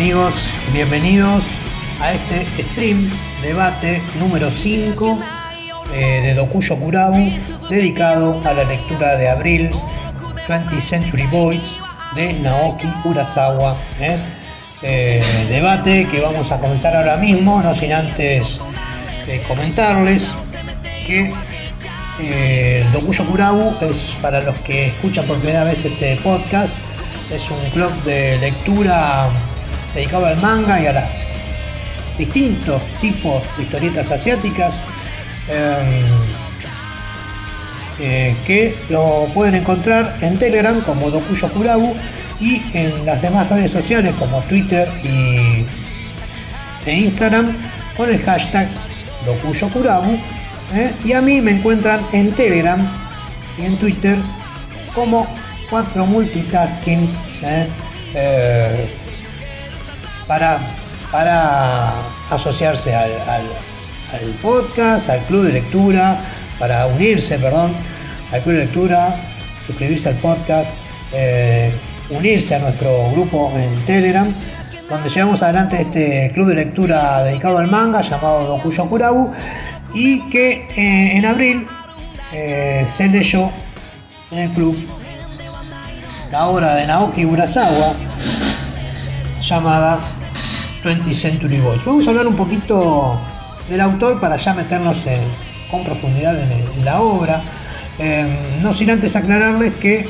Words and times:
Amigos, 0.00 0.48
bienvenidos 0.72 1.44
a 2.00 2.14
este 2.14 2.62
stream 2.62 3.10
debate 3.42 4.00
número 4.18 4.50
5 4.50 5.18
eh, 5.92 6.22
de 6.22 6.34
Dokuyo 6.34 6.80
Kurabu 6.80 7.28
dedicado 7.68 8.40
a 8.46 8.54
la 8.54 8.64
lectura 8.64 9.16
de 9.16 9.28
abril 9.28 9.70
20th 10.48 10.80
Century 10.80 11.26
Boys 11.26 11.78
de 12.14 12.32
Naoki 12.32 12.88
Urasawa. 13.04 13.74
¿eh? 14.00 14.16
Eh, 14.80 15.22
debate 15.50 16.08
que 16.10 16.22
vamos 16.22 16.50
a 16.50 16.58
comenzar 16.58 16.96
ahora 16.96 17.18
mismo, 17.18 17.60
no 17.62 17.74
sin 17.74 17.92
antes 17.92 18.58
comentarles 19.46 20.34
que 21.06 21.30
Dokuyo 22.94 23.26
Kurabu 23.26 23.74
es 23.82 24.16
para 24.22 24.40
los 24.40 24.58
que 24.60 24.86
escuchan 24.86 25.26
por 25.26 25.36
primera 25.36 25.64
vez 25.64 25.84
este 25.84 26.16
podcast 26.24 26.72
es 27.30 27.50
un 27.50 27.60
club 27.70 27.92
de 28.04 28.38
lectura 28.38 29.30
dedicado 29.94 30.26
al 30.26 30.36
manga 30.38 30.80
y 30.80 30.86
a 30.86 30.92
las 30.92 31.28
distintos 32.18 32.82
tipos 33.00 33.42
de 33.56 33.64
historietas 33.64 34.10
asiáticas 34.10 34.74
em, 35.48 36.04
eh, 37.98 38.36
que 38.46 38.76
lo 38.88 39.28
pueden 39.34 39.54
encontrar 39.54 40.16
en 40.20 40.38
Telegram 40.38 40.80
como 40.82 41.10
Dokuyo 41.10 41.48
Kurabu 41.50 41.94
y 42.40 42.62
en 42.72 43.04
las 43.04 43.20
demás 43.20 43.48
redes 43.48 43.70
sociales 43.72 44.14
como 44.18 44.40
Twitter 44.42 44.88
y 45.02 45.64
e 46.86 46.92
Instagram 46.92 47.56
con 47.96 48.10
el 48.10 48.22
hashtag 48.22 48.68
Dokuyo 49.26 49.68
Kurabu 49.68 50.18
¿eh? 50.74 50.92
y 51.04 51.12
a 51.12 51.20
mí 51.20 51.40
me 51.40 51.52
encuentran 51.52 52.00
en 52.12 52.32
Telegram 52.32 52.80
y 53.58 53.64
en 53.66 53.76
Twitter 53.76 54.18
como 54.94 55.26
4 55.68 56.06
multitasking 56.06 57.08
¿eh? 57.42 57.68
Para, 60.30 60.60
para 61.10 61.92
asociarse 62.30 62.94
al, 62.94 63.10
podcast, 64.40 65.10
al 65.10 65.18
club 65.24 65.46
de 65.46 65.54
lectura, 65.54 66.18
para 66.56 66.86
unirse, 66.86 67.36
perdón, 67.36 67.72
al 68.30 68.40
club 68.40 68.54
de 68.54 68.60
lectura, 68.66 69.16
suscribirse 69.66 70.08
al 70.08 70.14
podcast, 70.18 70.70
eh, 71.12 71.72
unirse 72.10 72.54
a 72.54 72.60
nuestro 72.60 73.10
grupo 73.10 73.52
en 73.56 73.74
Telegram, 73.86 74.32
donde 74.88 75.08
llevamos 75.08 75.42
adelante 75.42 75.82
este 75.82 76.30
club 76.32 76.50
de 76.50 76.54
lectura 76.54 77.24
dedicado 77.24 77.58
al 77.58 77.66
manga 77.66 78.00
llamado 78.00 78.46
Dokuyo 78.46 78.88
Kurabu 78.88 79.32
y 79.94 80.30
que 80.30 80.68
en 80.76 81.26
abril 81.26 81.66
se 82.88 83.08
leyó 83.08 83.50
en 84.30 84.38
el 84.38 84.52
club 84.52 84.76
la 86.30 86.46
obra 86.46 86.76
de 86.76 86.86
Naoki 86.86 87.24
Urasawa 87.24 87.94
llamada 89.40 89.98
20th 90.82 91.12
Century 91.12 91.58
Boys. 91.60 91.84
Vamos 91.84 92.06
a 92.06 92.10
hablar 92.10 92.26
un 92.26 92.36
poquito 92.36 93.20
del 93.68 93.80
autor 93.80 94.20
para 94.20 94.36
ya 94.36 94.54
meternos 94.54 95.04
con 95.70 95.84
profundidad 95.84 96.38
en, 96.40 96.84
la 96.84 97.00
obra. 97.00 97.42
Eh, 97.98 98.26
no 98.62 98.72
sin 98.74 98.90
antes 98.90 99.14
aclararles 99.14 99.76
que 99.76 100.08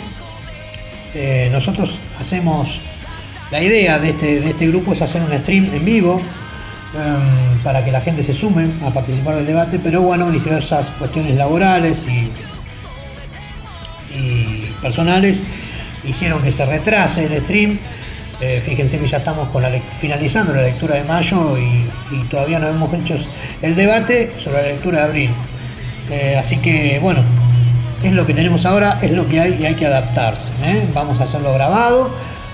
eh, 1.14 1.48
nosotros 1.52 1.98
hacemos 2.18 2.80
la 3.50 3.60
idea 3.62 3.98
de 3.98 4.10
este, 4.10 4.40
de 4.40 4.50
este, 4.50 4.68
grupo 4.68 4.92
es 4.92 5.02
hacer 5.02 5.22
un 5.22 5.36
stream 5.40 5.68
en 5.74 5.84
vivo 5.84 6.20
eh, 6.94 6.98
para 7.64 7.84
que 7.84 7.90
la 7.90 8.00
gente 8.00 8.22
se 8.22 8.32
sume 8.32 8.70
a 8.84 8.90
participar 8.90 9.36
del 9.36 9.46
debate, 9.46 9.80
pero 9.80 10.02
bueno, 10.02 10.30
diversas 10.30 10.90
cuestiones 10.92 11.34
laborales 11.34 12.06
y, 12.06 12.30
y 14.16 14.72
personales 14.80 15.42
hicieron 16.04 16.42
que 16.42 16.52
se 16.52 16.64
retrase 16.64 17.26
el 17.26 17.42
stream. 17.42 17.78
Eh, 18.40 18.62
fíjense 18.64 18.98
que 18.98 19.06
ya 19.06 19.18
estamos 19.18 19.48
finalizando 19.98 20.54
la 20.54 20.62
lectura 20.62 20.94
de 20.94 21.04
mayo 21.04 21.58
y, 21.58 21.86
todavía 22.30 22.58
no 22.58 22.68
hemos 22.68 22.92
hecho 22.94 23.16
el 23.60 23.76
debate 23.76 24.32
sobre 24.38 24.62
la 24.62 24.68
lectura 24.68 25.00
de 25.00 25.04
abril. 25.04 25.30
Eh, 26.10 26.36
así 26.38 26.56
que 26.56 26.98
bueno, 27.00 27.22
es 28.02 28.12
lo 28.12 28.26
que 28.26 28.32
tenemos 28.32 28.64
ahora, 28.64 28.98
es 29.02 29.10
lo 29.10 29.28
que 29.28 29.40
hay 29.40 29.58
y 29.60 29.66
hay 29.66 29.74
que 29.74 29.86
adaptarse. 29.86 30.52
¿eh? 30.62 30.88
Vamos 30.94 31.20
a 31.20 31.24
hacerlo 31.24 31.52
grabado 31.52 32.10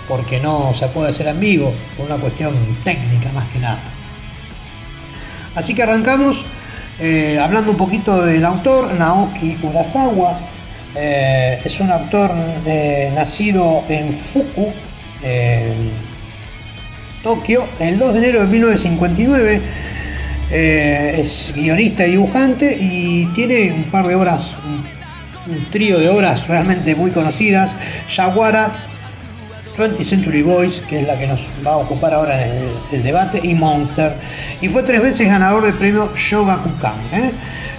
porque 0.09 0.41
no 0.41 0.75
se 0.75 0.89
puede 0.89 1.11
hacer 1.11 1.29
en 1.29 1.39
vivo 1.39 1.73
por 1.97 2.07
una 2.07 2.17
cuestión 2.17 2.55
técnica 2.83 3.31
más 3.33 3.47
que 3.49 3.61
nada. 3.61 3.79
Así 5.55 5.75
que 5.75 5.85
arrancamos 5.85 6.45
hablando 7.41 7.71
un 7.71 7.77
poquito 7.77 8.25
del 8.25 8.45
autor 8.45 8.93
Naoki 8.95 9.59
Urasawa, 9.63 10.39
es 10.97 11.81
un 11.81 11.91
actor 11.91 12.33
eh, 12.65 13.11
nacido 13.15 13.85
en 13.89 14.13
Fuku, 14.13 14.73
Tokio, 17.23 17.67
el 17.81 17.99
2 17.99 18.13
de 18.13 18.19
enero 18.19 18.41
de 18.43 18.47
1959. 18.47 19.61
Eh, 20.53 21.23
es 21.25 21.53
guionista 21.57 22.07
y 22.07 22.13
dibujante 22.13 22.79
y 22.81 23.27
tiene 23.35 23.73
un 23.73 23.91
par 23.91 24.07
de 24.07 24.15
obras, 24.15 24.57
un, 24.65 25.65
trío 25.73 25.99
de 25.99 26.09
obras 26.09 26.47
realmente 26.47 26.95
muy 26.95 27.11
conocidas. 27.11 27.75
Yaguara, 28.09 28.87
20th 29.77 30.05
Century 30.05 30.43
Boys, 30.43 30.81
que 30.89 31.01
es 31.01 31.07
la 31.07 31.19
que 31.19 31.27
nos 31.27 31.41
va 31.67 31.73
a 31.73 31.77
ocupar 31.79 32.15
ahora 32.15 32.47
en 32.47 32.69
el, 32.93 33.03
debate, 33.03 33.41
y 33.43 33.55
Monster. 33.55 34.15
Y 34.61 34.69
fue 34.69 34.85
tres 34.85 35.03
veces 35.03 35.27
ganador 35.27 35.65
del 35.65 35.75
premio 35.75 36.13
Shogakukan. 36.17 36.95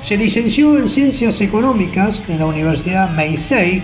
Se 0.02 0.18
licenció 0.18 0.78
en 0.78 0.90
Ciencias 0.90 1.40
Económicas 1.40 2.22
en 2.28 2.40
la 2.40 2.46
Universidad 2.47 3.09
Meisei. 3.12 3.81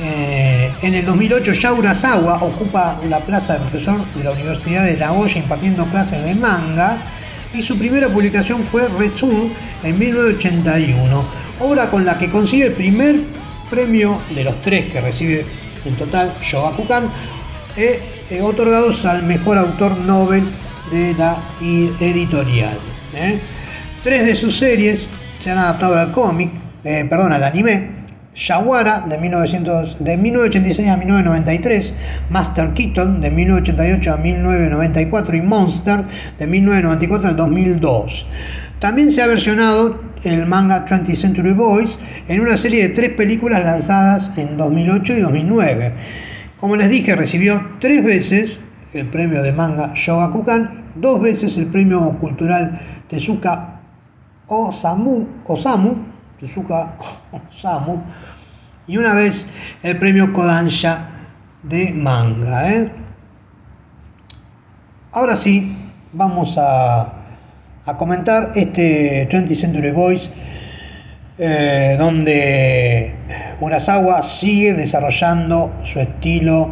Eh, 0.00 0.72
en 0.82 0.94
el 0.94 1.04
2008 1.04 1.52
ya 1.54 1.72
Urasawa 1.72 2.42
ocupa 2.42 3.00
la 3.08 3.18
plaza 3.18 3.54
de 3.54 3.60
profesor 3.60 4.04
de 4.14 4.24
la 4.24 4.30
Universidad 4.30 4.84
de 4.84 4.96
Nagoya 4.96 5.38
impartiendo 5.40 5.84
clases 5.90 6.22
de 6.22 6.34
manga 6.36 6.98
y 7.52 7.62
su 7.62 7.76
primera 7.78 8.08
publicación 8.08 8.62
fue 8.62 8.88
Retsun 8.88 9.52
en 9.82 9.98
1981, 9.98 11.24
obra 11.60 11.88
con 11.88 12.04
la 12.04 12.18
que 12.18 12.30
consigue 12.30 12.66
el 12.66 12.72
primer 12.72 13.20
premio 13.70 14.20
de 14.34 14.44
los 14.44 14.60
tres 14.62 14.84
que 14.84 15.00
recibe 15.00 15.44
en 15.84 15.94
total 15.96 16.32
Shogakukan, 16.40 17.04
eh, 17.76 18.00
eh, 18.30 18.40
otorgados 18.40 19.04
al 19.04 19.22
mejor 19.22 19.58
autor 19.58 19.96
Nobel 19.98 20.44
de 20.92 21.14
la 21.14 21.38
editorial. 21.60 22.76
Tres 24.02 24.26
de 24.26 24.36
sus 24.36 24.58
series 24.58 25.06
se 25.38 25.50
han 25.50 25.58
adaptado 25.58 25.98
al 25.98 26.12
cómic, 26.12 26.50
eh, 26.84 27.04
perdón, 27.08 27.32
al 27.32 27.42
anime. 27.42 27.97
Shawara 28.38 29.00
de, 29.00 29.18
1900, 29.18 29.96
de 29.98 30.16
1986 30.16 30.88
a 30.88 30.96
1993, 30.96 31.94
Master 32.30 32.72
Keaton 32.72 33.20
de 33.20 33.32
1988 33.32 34.12
a 34.12 34.16
1994 34.16 35.36
y 35.36 35.42
Monster 35.42 36.04
de 36.38 36.46
1994 36.46 37.30
al 37.30 37.36
2002. 37.36 38.26
También 38.78 39.10
se 39.10 39.22
ha 39.22 39.26
versionado 39.26 40.00
el 40.22 40.46
manga 40.46 40.86
20th 40.86 41.16
Century 41.16 41.52
Boys 41.52 41.98
en 42.28 42.40
una 42.40 42.56
serie 42.56 42.84
de 42.84 42.94
tres 42.94 43.10
películas 43.14 43.64
lanzadas 43.64 44.30
en 44.38 44.56
2008 44.56 45.14
y 45.14 45.20
2009. 45.20 45.92
Como 46.60 46.76
les 46.76 46.90
dije, 46.90 47.16
recibió 47.16 47.60
tres 47.80 48.04
veces 48.04 48.56
el 48.94 49.08
premio 49.08 49.42
de 49.42 49.50
manga 49.50 49.90
Shogakukan, 49.96 50.92
dos 50.94 51.20
veces 51.20 51.58
el 51.58 51.66
premio 51.66 52.16
cultural 52.20 52.78
Tezuka 53.08 53.80
Osamu, 54.46 55.26
Osamu, 55.44 56.17
Tezuka 56.38 56.96
Osamu, 57.50 58.00
y 58.86 58.96
una 58.96 59.12
vez 59.14 59.50
el 59.82 59.98
premio 59.98 60.32
Kodansha 60.32 61.08
de 61.62 61.90
manga. 61.92 62.72
¿eh? 62.72 62.90
Ahora 65.12 65.34
sí, 65.36 65.76
vamos 66.12 66.56
a, 66.60 67.14
comentar 67.98 68.52
este 68.54 69.28
20th 69.28 69.54
Century 69.54 69.90
Boys, 69.90 70.30
eh, 71.38 71.96
donde 71.98 73.14
Urasawa 73.60 74.22
sigue 74.22 74.74
desarrollando 74.74 75.74
su 75.84 75.98
estilo 75.98 76.70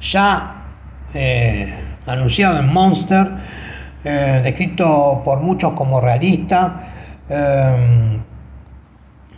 ya 0.00 0.64
eh, 1.12 1.74
anunciado 2.06 2.58
en 2.58 2.72
Monster, 2.72 3.28
descrito 4.04 5.22
por 5.24 5.40
muchos 5.40 5.72
como 5.72 5.98
realista, 6.00 6.88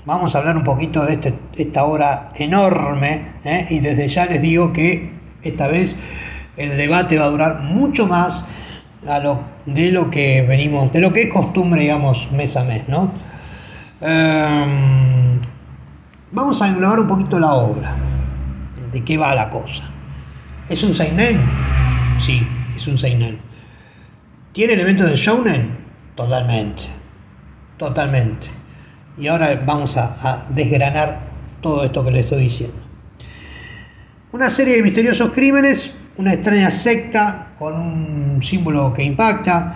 vamos 0.07 0.35
a 0.35 0.39
hablar 0.39 0.57
un 0.57 0.65
poquito 0.65 1.05
de 1.05 1.15
este, 1.15 1.35
esta 1.57 1.85
obra 1.85 2.31
enorme 2.37 3.33
¿eh? 3.45 3.67
y 3.69 3.81
desde 3.81 4.09
ya 4.09 4.27
les 4.27 4.41
digo 4.41 4.73
que 4.73 5.11
esta 5.43 5.69
vez 5.69 5.99
el 6.57 6.77
debate 6.77 7.19
va 7.19 7.25
a 7.25 7.31
durar 7.31 7.61
mucho 7.61 8.07
más 8.07 8.45
de 9.67 9.93
lo 9.93 10.11
que 10.11 10.43
venimos, 10.49 10.93
de 10.93 11.01
lo 11.01 11.13
que 11.13 11.23
es 11.23 11.33
costumbre, 11.33 11.83
digamos, 11.83 12.31
mes 12.33 12.57
a 12.57 12.65
mes, 12.65 12.89
¿no? 12.89 13.13
Em, 14.01 15.41
vamos 16.33 16.61
a 16.61 16.69
englobar 16.69 17.01
un 17.01 17.07
poquito 17.07 17.39
la 17.39 17.55
obra, 17.55 17.95
de 18.91 19.05
qué 19.05 19.17
va 19.17 19.35
la 19.35 19.49
cosa. 19.49 19.85
¿Es 20.69 20.83
un 20.83 20.95
seinen? 20.95 21.41
Sí, 22.21 22.45
es 22.75 22.87
un 22.89 22.99
seinen. 22.99 23.39
¿Tiene 24.53 24.73
elementos 24.73 25.09
de 25.09 25.17
shounen? 25.17 25.77
Totalmente. 26.17 26.85
Totalmente. 27.77 28.49
Y 29.19 29.29
ahora 29.29 29.63
vamos 29.65 29.97
a, 29.97 30.47
desgranar 30.51 31.21
todo 31.63 31.85
esto 31.85 32.05
que 32.05 32.11
les 32.11 32.25
estoy 32.25 32.43
diciendo. 32.43 32.77
Una 34.33 34.51
serie 34.51 34.77
de 34.77 34.83
misteriosos 34.83 35.31
crímenes, 35.33 35.95
una 36.19 36.35
extraña 36.35 36.71
secta 36.71 37.49
con 37.59 37.75
un 37.75 38.43
símbolo 38.43 38.93
que 38.93 39.03
impacta, 39.03 39.75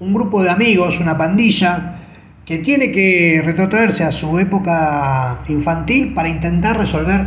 un 0.00 0.12
grupo 0.12 0.42
de 0.42 0.50
amigos, 0.50 1.00
una 1.00 1.16
pandilla, 1.16 1.96
que 2.44 2.58
tiene 2.58 2.90
que 2.90 3.40
retrotraerse 3.42 4.04
a 4.04 4.12
su 4.12 4.38
época 4.38 5.38
infantil 5.48 6.12
para 6.12 6.28
intentar 6.28 6.76
resolver 6.76 7.22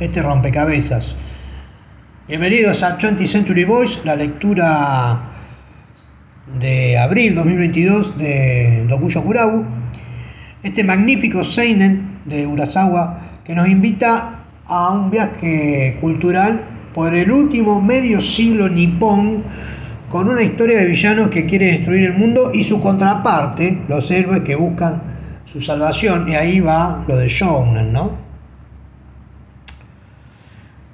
este 0.00 0.22
rompecabezas. 0.22 1.14
Bienvenidos 2.26 2.82
a 2.82 2.98
20th 2.98 3.26
Century 3.26 3.64
Boys, 3.64 4.00
la 4.04 4.16
lectura 4.16 5.20
de 6.58 6.98
abril 6.98 7.34
2022 7.36 8.18
de 8.18 8.86
Dokuyo 8.88 9.22
Kurabu, 9.22 9.64
este 10.62 10.84
magnífico 10.84 11.44
Seinen 11.44 12.18
de 12.24 12.46
Urasawa 12.46 13.20
que 13.44 13.54
nos 13.54 13.68
invita 13.68 14.40
a 14.66 14.90
un 14.90 15.10
viaje 15.10 15.96
cultural 16.00 16.60
por 16.94 17.14
el 17.14 17.30
último 17.30 17.80
medio 17.80 18.20
siglo 18.20 18.68
nipón 18.68 19.44
con 20.08 20.28
una 20.28 20.42
historia 20.42 20.78
de 20.78 20.86
villanos 20.86 21.28
que 21.28 21.46
quiere 21.46 21.66
destruir 21.66 22.06
el 22.06 22.14
mundo 22.14 22.50
y 22.52 22.64
su 22.64 22.80
contraparte, 22.80 23.82
los 23.88 24.10
héroes 24.10 24.40
que 24.40 24.56
buscan 24.56 25.02
su 25.44 25.60
salvación, 25.60 26.30
y 26.30 26.34
ahí 26.34 26.60
va 26.60 27.04
lo 27.06 27.16
de 27.16 27.28
Shounen, 27.28 27.92
¿no? 27.92 28.12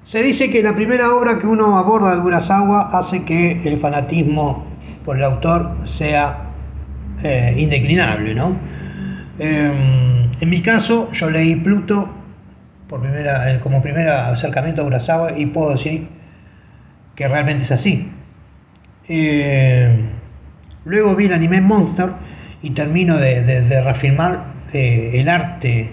Se 0.02 0.22
dice 0.22 0.50
que 0.50 0.62
la 0.62 0.75
primera 0.75 1.14
obra 1.14 1.38
que 1.38 1.46
uno 1.46 1.78
aborda 1.78 2.14
de 2.14 2.20
Urasawa 2.20 2.90
hace 2.93 3.25
que 3.25 3.62
el 3.64 3.81
fanatismo 3.81 4.67
por 5.05 5.17
el 5.17 5.25
autor 5.25 5.76
sea 5.84 6.50
eh, 7.22 7.55
indeclinable, 7.56 8.34
¿no? 8.34 8.56
Em, 9.38 10.31
en 10.40 10.50
mi 10.50 10.62
caso, 10.62 11.10
yo 11.12 11.31
leí 11.31 11.56
Pluto 11.56 12.08
por 12.88 13.00
primera, 13.00 13.60
como 13.60 13.82
primer 13.82 14.08
acercamiento 14.08 14.82
a 14.82 14.84
Urasawa 14.86 15.38
y 15.38 15.46
puedo 15.46 15.72
decir 15.72 16.08
que 17.14 17.28
realmente 17.28 17.64
es 17.64 17.72
así. 17.72 18.10
Eh, 19.08 19.96
luego 20.84 21.14
vi 21.16 21.26
el 21.26 21.32
anime 21.32 21.60
Monster 21.60 22.10
y 22.62 22.70
termino 22.70 23.16
de, 23.19 23.82
reafirmar 23.82 24.54
eh, 24.72 25.10
el 25.14 25.28
arte 25.28 25.92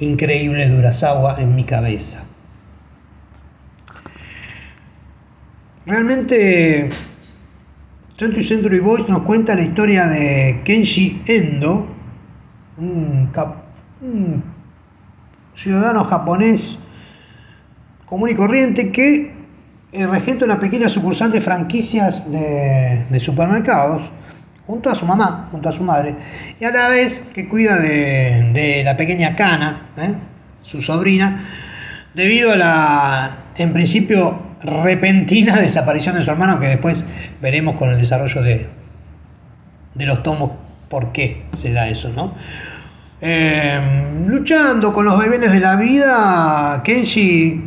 increíble 0.00 0.68
de 0.68 0.78
Urasawa 0.78 1.40
en 1.40 1.54
mi 1.54 1.64
cabeza. 1.64 2.24
Realmente 5.86 6.90
20th 8.20 8.46
Century 8.46 8.80
Boys 8.80 9.08
nos 9.08 9.22
cuenta 9.22 9.54
la 9.54 9.62
historia 9.62 10.06
de 10.06 10.60
Kenshi 10.62 11.22
Endo, 11.26 11.86
un, 12.76 13.30
ciudadano 15.54 16.04
japonés 16.04 16.76
común 18.04 18.28
y 18.28 18.34
corriente 18.34 18.92
que 18.92 19.32
eh, 19.92 20.06
regenta 20.06 20.44
una 20.44 20.60
pequeña 20.60 20.90
sucursal 20.90 21.32
de 21.32 21.40
franquicias 21.40 22.30
de, 22.30 23.20
supermercados 23.20 24.02
junto 24.66 24.90
a 24.90 24.94
su 24.94 25.06
mamá, 25.06 25.48
junto 25.50 25.70
a 25.70 25.72
su 25.72 25.82
madre, 25.82 26.14
y 26.60 26.64
a 26.66 26.70
la 26.72 26.90
vez 26.90 27.22
que 27.32 27.48
cuida 27.48 27.78
de, 27.78 28.82
la 28.84 28.98
pequeña 28.98 29.34
Kana, 29.34 29.88
¿eh? 29.96 30.12
su 30.62 30.82
sobrina, 30.82 31.48
debido 32.12 32.52
a 32.52 32.56
la, 32.56 33.30
en 33.56 33.72
principio, 33.72 34.49
repentina 34.62 35.56
desaparición 35.56 36.16
de 36.16 36.22
su 36.22 36.30
hermano, 36.30 36.60
que 36.60 36.66
después 36.66 37.04
veremos 37.40 37.76
con 37.76 37.90
el 37.90 37.98
desarrollo 37.98 38.42
de, 38.42 38.68
de 39.94 40.06
los 40.06 40.22
tomos 40.22 40.52
por 40.88 41.12
qué 41.12 41.42
se 41.56 41.72
da 41.72 41.88
eso, 41.88 42.10
¿no? 42.10 42.34
Em, 43.20 44.26
luchando 44.26 44.92
con 44.92 45.04
los 45.04 45.18
bebenes 45.18 45.52
de 45.52 45.60
la 45.60 45.76
vida, 45.76 46.80
Kenshi 46.82 47.62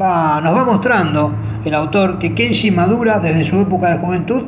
va, 0.00 0.40
nos 0.42 0.54
va 0.54 0.64
mostrando 0.64 1.34
el 1.64 1.74
autor 1.74 2.18
que 2.18 2.34
Kenshi 2.34 2.70
madura 2.70 3.20
desde 3.20 3.44
su 3.44 3.60
época 3.60 3.90
de 3.90 3.98
juventud 3.98 4.42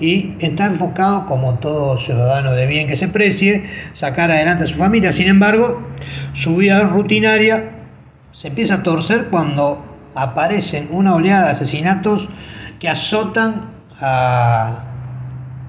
y 0.00 0.34
está 0.40 0.66
enfocado, 0.66 1.26
como 1.26 1.54
todo 1.58 1.98
ciudadano 1.98 2.52
de 2.52 2.66
bien 2.66 2.88
que 2.88 2.96
se 2.96 3.08
precie, 3.08 3.68
sacar 3.92 4.30
adelante 4.30 4.64
a 4.64 4.66
su 4.66 4.76
familia. 4.76 5.12
Sin 5.12 5.28
embargo, 5.28 5.86
su 6.32 6.56
vida 6.56 6.84
rutinaria 6.84 7.72
se 8.32 8.48
empieza 8.48 8.76
a 8.76 8.82
torcer 8.82 9.26
cuando 9.30 9.91
aparecen 10.14 10.88
una 10.90 11.14
oleada 11.14 11.46
de 11.46 11.50
asesinatos 11.52 12.28
que 12.78 12.88
azotan 12.88 13.70
a, 14.00 14.84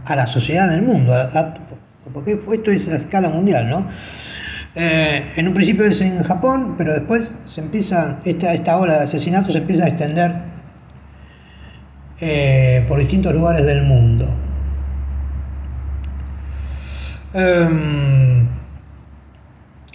la 0.08 0.28
sociedad 0.28 0.70
del 0.70 0.82
mundo, 0.82 1.14
porque 2.14 2.40
esto 2.52 2.72
es 2.72 2.88
a 2.88 2.96
escala 2.96 3.30
mundial, 3.30 3.70
¿no? 3.70 3.88
Eh, 4.76 5.34
en 5.36 5.48
un 5.48 5.54
principio 5.54 5.86
es 5.86 6.02
en 6.02 6.24
Japón, 6.24 6.76
pero 6.78 6.94
después 6.94 7.32
se 7.46 7.62
empieza, 7.62 8.20
esta, 8.26 8.54
esta 8.54 8.78
ola 8.78 8.96
de 8.96 9.04
asesinatos 9.04 9.54
se 9.54 9.60
empieza 9.60 9.86
a 9.86 9.88
extender 9.88 10.32
eh, 12.20 12.84
por 12.88 13.00
distintos 13.00 13.34
lugares 13.34 13.66
del 13.66 13.84
mundo. 13.84 14.28
Em, 17.34 18.48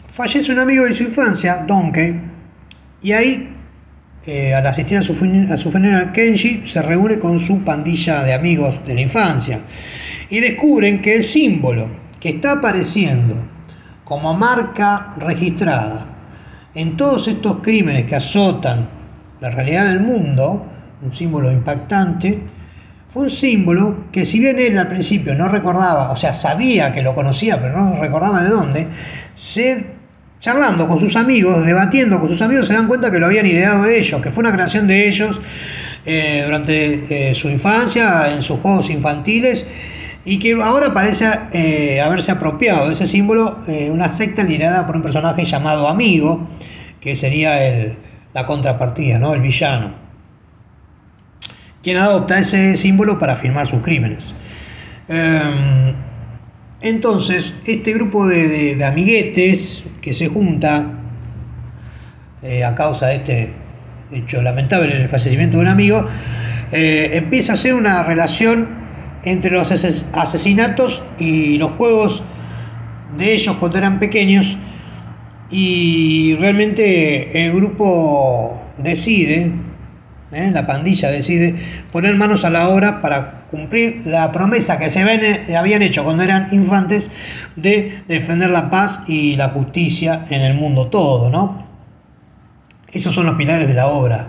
fallece 0.09 0.53
un 0.53 0.59
amigo 0.59 0.85
de 0.85 0.95
su 0.95 1.05
infancia, 1.05 1.65
Donkey, 1.67 2.21
y 3.03 3.13
ahí 3.13 3.58
eh, 4.27 4.55
al 4.55 4.67
asistir 4.67 4.99
a 4.99 5.03
su, 5.03 5.17
a 5.51 5.57
su 5.57 5.71
funeral, 5.71 6.13
Kenji 6.13 6.65
se 6.67 6.83
reúne 6.83 7.19
con 7.19 7.41
su 7.41 7.63
pandilla 7.63 8.23
de 8.25 8.35
amigos 8.35 8.85
de 8.87 8.95
la 8.95 9.01
infancia 9.01 9.61
y 10.29 10.41
descubren 10.41 11.01
que 11.01 11.15
el 11.15 11.23
símbolo 11.23 11.89
que 12.21 12.31
está 12.31 12.53
apareciendo 12.53 13.37
como 14.05 14.35
marca 14.35 15.15
registrada 15.19 16.07
en 16.75 16.97
todos 16.97 17.29
estos 17.29 17.59
crímenes 17.61 18.05
que 18.05 18.17
azotan 18.17 18.89
la 19.41 19.51
realidad 19.51 19.87
del 19.89 20.01
mundo, 20.01 20.67
un 21.03 21.13
símbolo 21.13 21.51
impactante, 21.51 22.43
fue 23.13 23.23
un 23.25 23.31
símbolo 23.31 24.05
que 24.13 24.27
si 24.27 24.41
bien 24.41 24.59
él 24.59 24.79
al 24.79 24.89
principio 24.89 25.35
no 25.35 25.49
recordaba, 25.49 26.11
o 26.11 26.17
sea, 26.17 26.35
sabía 26.35 26.93
que 26.93 27.03
lo 27.03 27.15
conocía, 27.15 27.61
pero 27.61 27.79
no 27.79 28.01
recordaba 28.01 28.43
de 28.43 28.51
dónde, 28.51 28.87
se 29.35 29.98
charlando 30.41 30.87
con 30.87 31.01
sus 31.01 31.17
amigos, 31.17 31.65
debatiendo 31.67 32.21
con 32.21 32.29
sus 32.29 32.41
amigos, 32.43 32.67
se 32.67 32.75
dan 32.75 32.87
cuenta 32.87 33.11
que 33.11 33.19
lo 33.19 33.27
habían 33.27 33.47
ideado 33.47 33.87
ellos, 33.87 34.21
que 34.21 34.31
fue 34.31 34.43
una 34.43 34.53
creación 34.53 34.87
de 34.87 35.09
ellos 35.09 35.41
eh, 36.05 36.43
durante 36.45 37.31
eh, 37.31 37.35
su 37.35 37.49
infancia, 37.49 38.33
en 38.33 38.43
sus 38.43 38.61
juegos 38.61 38.89
infantiles, 38.91 39.67
y 40.25 40.39
que 40.39 40.53
ahora 40.63 40.93
parece 40.93 41.29
eh, 41.53 42.01
haberse 42.01 42.33
apropiado 42.33 42.89
de 42.89 42.95
ese 42.95 43.07
símbolo 43.07 43.61
una 43.91 44.09
secta 44.09 44.43
liderada 44.43 44.87
por 44.87 44.97
un 44.97 45.03
personaje 45.03 45.45
llamado 45.45 45.89
Amigo, 45.89 46.49
que 47.01 47.17
sería 47.17 47.67
el, 47.67 47.97
la 48.35 48.45
contrapartida, 48.47 49.19
¿no? 49.19 49.33
el 49.35 49.41
villano, 49.41 49.95
quien 51.83 51.97
adopta 51.97 52.39
ese 52.39 52.77
símbolo 52.77 53.19
para 53.19 53.37
firmar 53.37 53.67
sus 53.67 53.81
crímenes. 53.81 54.35
Entonces, 56.81 57.53
este 57.67 57.93
grupo 57.93 58.27
de, 58.27 58.83
amiguetes 58.85 59.83
que 60.01 60.15
se 60.15 60.29
junta 60.29 60.87
eh, 62.43 62.65
a 62.65 62.75
causa 62.75 63.09
de 63.09 63.17
este 63.17 63.53
hecho 64.13 64.43
lamentable 64.43 64.95
del 64.97 65.09
fallecimiento 65.09 65.57
de 65.57 65.63
un 65.65 65.69
amigo, 65.69 66.07
eh, 66.71 67.11
empieza 67.15 67.55
a 67.55 67.57
ser 67.57 67.75
una 67.75 68.03
relación 68.05 68.69
entre 69.25 69.51
los 69.51 69.73
asesinatos 69.73 71.03
y 71.19 71.59
los 71.59 71.73
juegos 71.73 72.23
de 73.19 73.33
ellos 73.33 73.57
cuando 73.59 73.79
eran 73.79 73.99
pequeños 73.99 74.57
y 75.51 76.37
realmente 76.37 77.47
el 77.47 77.53
grupo 77.53 78.63
decide, 78.77 79.51
¿eh? 80.33 80.51
la 80.53 80.67
pandilla 80.67 81.11
decide 81.11 81.55
poner 81.93 82.15
manos 82.17 82.45
a 82.45 82.51
la 82.51 82.69
obra 82.69 83.01
para 83.01 83.43
cumplir 83.51 84.03
la 84.05 84.31
promesa 84.33 84.79
que 84.79 84.91
se 84.91 85.01
habían 85.57 85.83
hecho 85.83 86.05
cuando 86.05 86.23
eran 86.23 86.49
infantes 86.53 87.11
de 87.57 88.03
defender 88.09 88.51
la 88.51 88.71
paz 88.71 89.03
y 89.07 89.37
la 89.37 89.49
justicia 89.49 90.27
en 90.31 90.43
el 90.43 90.55
mundo 90.55 90.89
todo, 90.89 91.31
¿no? 91.31 91.67
Esos 92.93 93.15
son 93.15 93.27
los 93.27 93.35
pilares 93.37 93.69
de 93.69 93.75
la 93.75 93.89
obra 93.89 94.29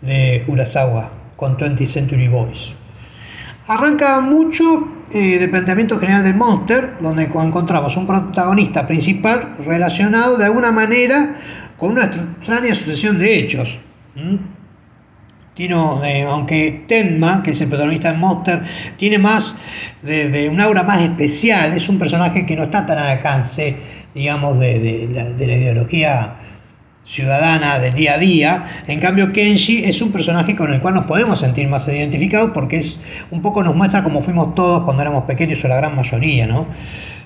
de 0.00 0.44
Urasawa 0.46 1.10
con 1.36 1.56
20th 1.56 1.86
Century 1.86 2.28
Boys. 2.28 2.72
Arranca 3.66 4.20
mucho 4.20 4.88
eh, 5.12 5.38
del 5.38 5.50
planteamiento 5.50 5.98
general 5.98 6.24
del 6.24 6.34
Monster, 6.34 6.94
donde 7.00 7.24
encontramos 7.24 7.96
un 7.96 8.06
protagonista 8.06 8.86
principal 8.86 9.56
relacionado 9.64 10.36
de 10.38 10.46
alguna 10.46 10.72
manera 10.72 11.36
con 11.76 11.92
una 11.92 12.04
extraña 12.04 12.74
sucesión 12.74 13.18
de 13.18 13.38
hechos. 13.38 13.78
Eh, 15.58 16.26
aunque 16.26 16.84
Tenma, 16.88 17.42
que 17.42 17.50
es 17.50 17.60
el 17.60 17.68
protagonista 17.68 18.12
de 18.12 18.18
Monster, 18.18 18.62
tiene 18.96 19.18
más 19.18 19.58
de, 20.00 20.48
una 20.48 20.64
aura 20.64 20.84
más 20.84 21.02
especial, 21.02 21.74
es 21.74 21.88
un 21.88 21.98
personaje 21.98 22.46
que 22.46 22.56
no 22.56 22.62
está 22.64 22.86
tan 22.86 22.98
al 22.98 23.08
alcance, 23.08 23.76
digamos, 24.14 24.58
de, 24.58 25.08
la, 25.12 25.54
ideología 25.54 26.36
ciudadana 27.04 27.78
del 27.78 27.94
día 27.94 28.14
a 28.14 28.18
día. 28.18 28.82
En 28.86 29.00
cambio, 29.00 29.32
Kenshi 29.32 29.84
es 29.84 30.02
un 30.02 30.12
personaje 30.12 30.56
con 30.56 30.72
el 30.72 30.80
cual 30.80 30.94
nos 30.94 31.06
podemos 31.06 31.40
sentir 31.40 31.68
más 31.68 31.88
identificados 31.88 32.50
porque 32.52 32.78
es 32.78 33.00
un 33.30 33.42
poco 33.42 33.62
nos 33.62 33.74
muestra 33.74 34.04
cómo 34.04 34.22
fuimos 34.22 34.54
todos 34.54 34.82
cuando 34.82 35.02
éramos 35.02 35.24
pequeños 35.24 35.64
o 35.64 35.68
la 35.68 35.76
gran 35.76 35.96
mayoría, 35.96 36.46
¿no? 36.46 36.66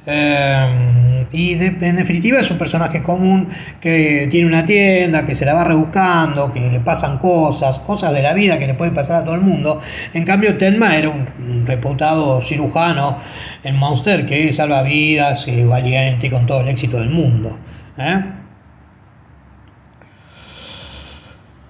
Eh, 0.06 1.26
y 1.32 1.52
en 1.54 1.96
definitiva 1.96 2.38
es 2.38 2.50
un 2.50 2.58
personaje 2.58 3.02
común 3.02 3.48
que 3.80 4.28
tiene 4.30 4.46
una 4.46 4.66
tienda, 4.66 5.24
que 5.24 5.34
se 5.34 5.46
la 5.46 5.54
va 5.54 5.64
rebuscando, 5.64 6.52
que 6.52 6.60
le 6.60 6.80
pasan 6.80 7.18
cosas, 7.18 7.78
cosas 7.80 8.12
de 8.12 8.22
la 8.22 8.34
vida 8.34 8.58
que 8.58 8.66
le 8.66 8.74
pueden 8.74 8.94
pasar 8.94 9.16
a 9.16 9.24
todo 9.24 9.34
el 9.34 9.40
mundo. 9.40 9.80
En 10.12 10.24
cambio, 10.24 10.58
Tenma 10.58 10.96
era 10.96 11.08
un, 11.08 11.64
reputado 11.66 12.42
cirujano 12.42 13.18
en 13.62 13.76
Monster 13.76 14.26
que 14.26 14.52
salva 14.52 14.82
vidas, 14.82 15.48
es 15.48 15.66
valiente 15.66 16.26
y 16.26 16.30
con 16.30 16.46
todo 16.46 16.60
el 16.60 16.68
éxito 16.68 16.98
del 16.98 17.08
mundo. 17.08 17.58
¿eh? 17.96 18.22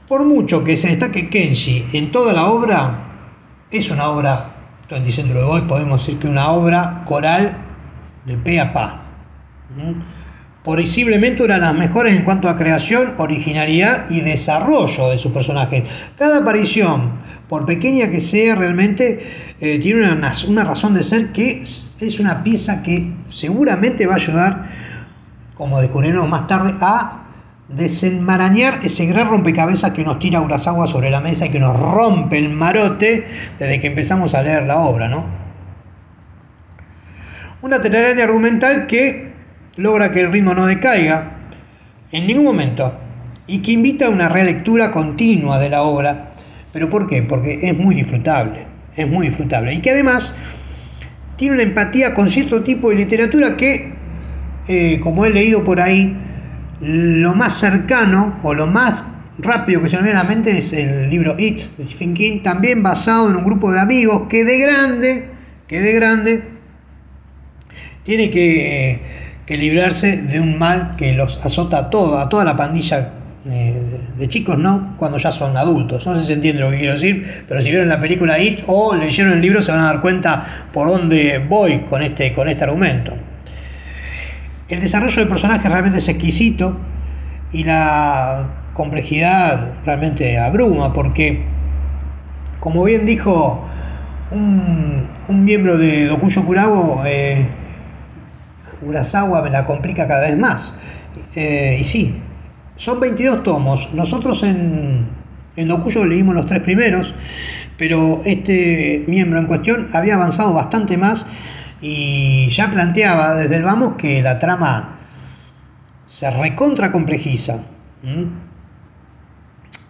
Por 0.09 0.25
mucho 0.25 0.63
que 0.65 0.77
se 0.77 0.89
destaque 0.89 1.31
Kenshi 1.31 1.87
en 1.95 2.13
toda 2.13 2.35
la 2.35 2.51
obra, 2.51 3.05
es 3.71 3.91
una 3.91 4.09
obra, 4.09 4.51
en 4.91 5.11
Centro 5.11 5.39
de 5.39 5.45
hoy 5.45 5.61
podemos 5.63 6.05
decir 6.05 6.21
que 6.21 6.29
una 6.29 6.51
obra 6.51 7.05
coral 7.07 7.57
de 8.27 8.37
pe 8.37 8.61
a 8.61 8.73
pa. 8.75 9.01
Posiblemente 10.63 11.43
una 11.43 11.55
de 11.55 11.61
las 11.61 11.75
mejores 11.75 12.15
en 12.17 12.25
cuanto 12.25 12.51
a 12.51 12.57
creación, 12.57 13.15
originalidad 13.17 14.11
y 14.11 14.21
desarrollo 14.21 15.09
de 15.09 15.17
sus 15.17 15.33
personajes. 15.33 15.85
Cada 16.19 16.41
aparición, 16.41 17.13
por 17.49 17.65
pequeña 17.65 18.11
que 18.11 18.21
sea, 18.21 18.57
realmente 18.57 19.27
eh, 19.59 19.79
tiene 19.79 20.13
una, 20.13 20.65
razón 20.65 20.93
de 20.93 21.03
ser 21.03 21.33
que 21.33 21.63
es 21.63 22.21
una 22.21 22.45
pieza 22.45 22.83
que 22.83 23.11
seguramente 23.31 24.07
va 24.07 24.15
a 24.15 24.17
ayudar, 24.17 24.69
como 25.55 25.81
descubriremos 25.81 26.29
más 26.29 26.47
tarde, 26.47 26.75
a 26.83 27.24
desenmarañar 27.69 28.81
ese 28.83 29.07
gran 29.07 29.29
rompecabezas 29.29 29.93
que 29.93 30.05
nos 30.05 30.19
tira 30.19 30.41
Urasawa 30.41 30.87
sobre 30.87 31.11
la 31.11 31.21
mesa 31.21 31.47
y 31.47 31.51
que 31.51 31.61
nos 31.61 31.79
rompe 31.79 32.39
el 32.39 32.51
marote 32.51 33.27
desde 33.59 33.81
que 33.81 33.87
empezamos 33.87 34.35
a 34.35 34.43
leer 34.43 34.65
la 34.65 34.81
obra, 34.81 35.09
¿no? 35.09 35.27
Una 37.63 37.81
telaraña 37.81 38.25
argumental 38.25 38.87
que 38.87 39.33
logra 39.77 40.13
que 40.13 40.21
el 40.21 40.31
ritmo 40.31 40.55
no 40.55 40.67
decaiga 40.67 41.39
en 42.13 42.27
ningún 42.27 42.45
momento 42.45 42.93
y 43.47 43.63
que 43.63 43.73
invita 43.73 44.07
a 44.07 44.11
una 44.11 44.29
relectura 44.29 44.91
continua 44.91 45.59
de 45.59 45.71
la 45.71 45.83
obra. 45.83 46.33
¿Pero 46.73 46.91
por 46.91 47.09
qué? 47.09 47.23
Porque 47.23 47.61
es 47.63 47.77
muy 47.77 47.95
disfrutable, 47.95 48.67
es 48.97 49.09
muy 49.09 49.29
disfrutable. 49.29 49.73
Y 49.75 49.81
que 49.81 49.91
además 49.91 50.35
tiene 51.37 51.55
una 51.55 51.63
empatía 51.63 52.15
con 52.15 52.31
cierto 52.31 52.63
tipo 52.63 52.91
de 52.91 52.97
literatura 52.97 53.57
que, 53.57 53.95
eh, 54.69 55.01
como 55.03 55.25
he 55.25 55.31
leído 55.31 55.65
por 55.65 55.81
ahí, 55.81 56.17
lo 56.81 57.35
más 57.35 57.55
cercano 57.55 58.39
o 58.43 58.55
lo 58.55 58.67
más 58.67 59.07
rápido 59.39 59.83
que 59.83 59.89
se 59.89 59.97
me 59.97 60.05
viene 60.05 60.19
a 60.19 60.23
la 60.23 60.29
mente 60.29 60.59
es 60.59 60.73
el 60.73 61.11
libro 61.11 61.35
It 61.39 61.77
de 61.77 61.85
Stephen 61.85 62.15
King, 62.15 62.41
también 62.43 62.83
basado 62.83 63.31
en 63.31 63.37
un 63.37 63.45
grupo 63.45 63.73
de 63.73 63.81
amigos 63.81 64.23
que 64.29 64.45
de 64.45 64.59
grande, 64.59 65.29
que 65.67 65.81
de 65.81 65.93
grande 65.93 66.43
tiene 68.05 68.31
que, 68.31 69.01
librarse 69.49 70.19
de 70.19 70.41
un 70.41 70.59
mal 70.59 70.95
que 70.97 71.15
los 71.15 71.45
azota 71.45 71.79
a, 71.79 71.91
todo, 71.91 72.19
a 72.19 72.29
toda 72.29 72.45
la 72.45 72.57
pandilla 72.57 73.13
eh, 73.47 74.01
de 74.17 74.29
chicos, 74.29 74.57
¿no? 74.59 74.95
Cuando 74.97 75.19
ya 75.19 75.31
son 75.31 75.57
adultos. 75.57 76.07
No 76.07 76.19
sé 76.19 76.25
si 76.25 76.33
entiende 76.33 76.63
lo 76.63 76.71
que 76.71 76.79
quiero 76.79 76.95
decir, 76.95 77.45
pero 77.47 77.61
si 77.61 77.71
vieron 77.71 77.89
la 77.89 78.01
película 78.01 78.39
It 78.39 78.61
o 78.67 78.95
leyeron 78.95 79.35
el 79.35 79.41
libro 79.41 79.61
se 79.61 79.71
van 79.71 79.81
a 79.81 79.85
dar 79.85 80.01
cuenta 80.01 80.67
por 80.73 80.89
dónde 80.89 81.45
voy 81.47 81.81
con 81.91 82.03
este, 82.03 82.33
con 82.33 82.49
este 82.49 82.65
argumento. 82.65 83.15
El 84.69 84.81
desarrollo 84.81 85.17
del 85.17 85.29
personaje 85.29 85.69
realmente 85.69 85.99
es 85.99 86.09
exquisito 86.09 86.79
y 87.53 87.65
la 87.65 88.49
complejidad 88.73 89.75
realmente 89.85 90.39
abruma 90.39 90.93
porque, 90.95 91.45
como 92.61 92.83
bien 92.85 93.05
dijo 93.05 93.63
un, 94.31 95.07
miembro 95.29 95.77
de 95.77 96.07
Dokuyo 96.07 96.45
Kurabo, 96.47 97.03
eh, 97.07 97.47
Urasawa 98.83 99.43
me 99.43 99.51
la 99.51 99.67
complica 99.67 100.09
cada 100.09 100.23
vez 100.23 100.39
más. 100.39 100.75
Eh, 101.37 101.79
y 101.81 101.85
sí, 101.85 102.23
son 102.77 103.01
22 103.01 103.43
tomos. 103.43 103.91
Nosotros 103.93 104.43
en, 104.45 105.09
en 105.57 105.69
Dokuyo 105.69 106.07
leímos 106.07 106.35
los 106.35 106.47
tres 106.47 106.63
primeros, 106.63 107.15
pero 107.77 108.23
este 108.25 109.05
miembro 109.09 109.39
en 109.39 109.47
cuestión 109.47 109.89
había 109.93 110.15
avanzado 110.15 110.55
bastante 110.55 110.97
más 110.97 111.27
y 111.81 112.49
ya 112.51 112.71
planteaba 112.71 113.35
desde 113.35 113.57
el 113.57 113.63
vamos 113.63 113.95
que 113.97 114.23
la 114.23 114.39
trama 114.39 114.99
se 116.07 116.31
recontra 116.31 116.93
complejiza. 116.93 117.61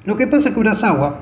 Lo 0.05 0.17
que 0.17 0.27
pasa 0.27 0.49
es 0.49 0.55
que 0.55 0.61
Urasawa 0.61 1.21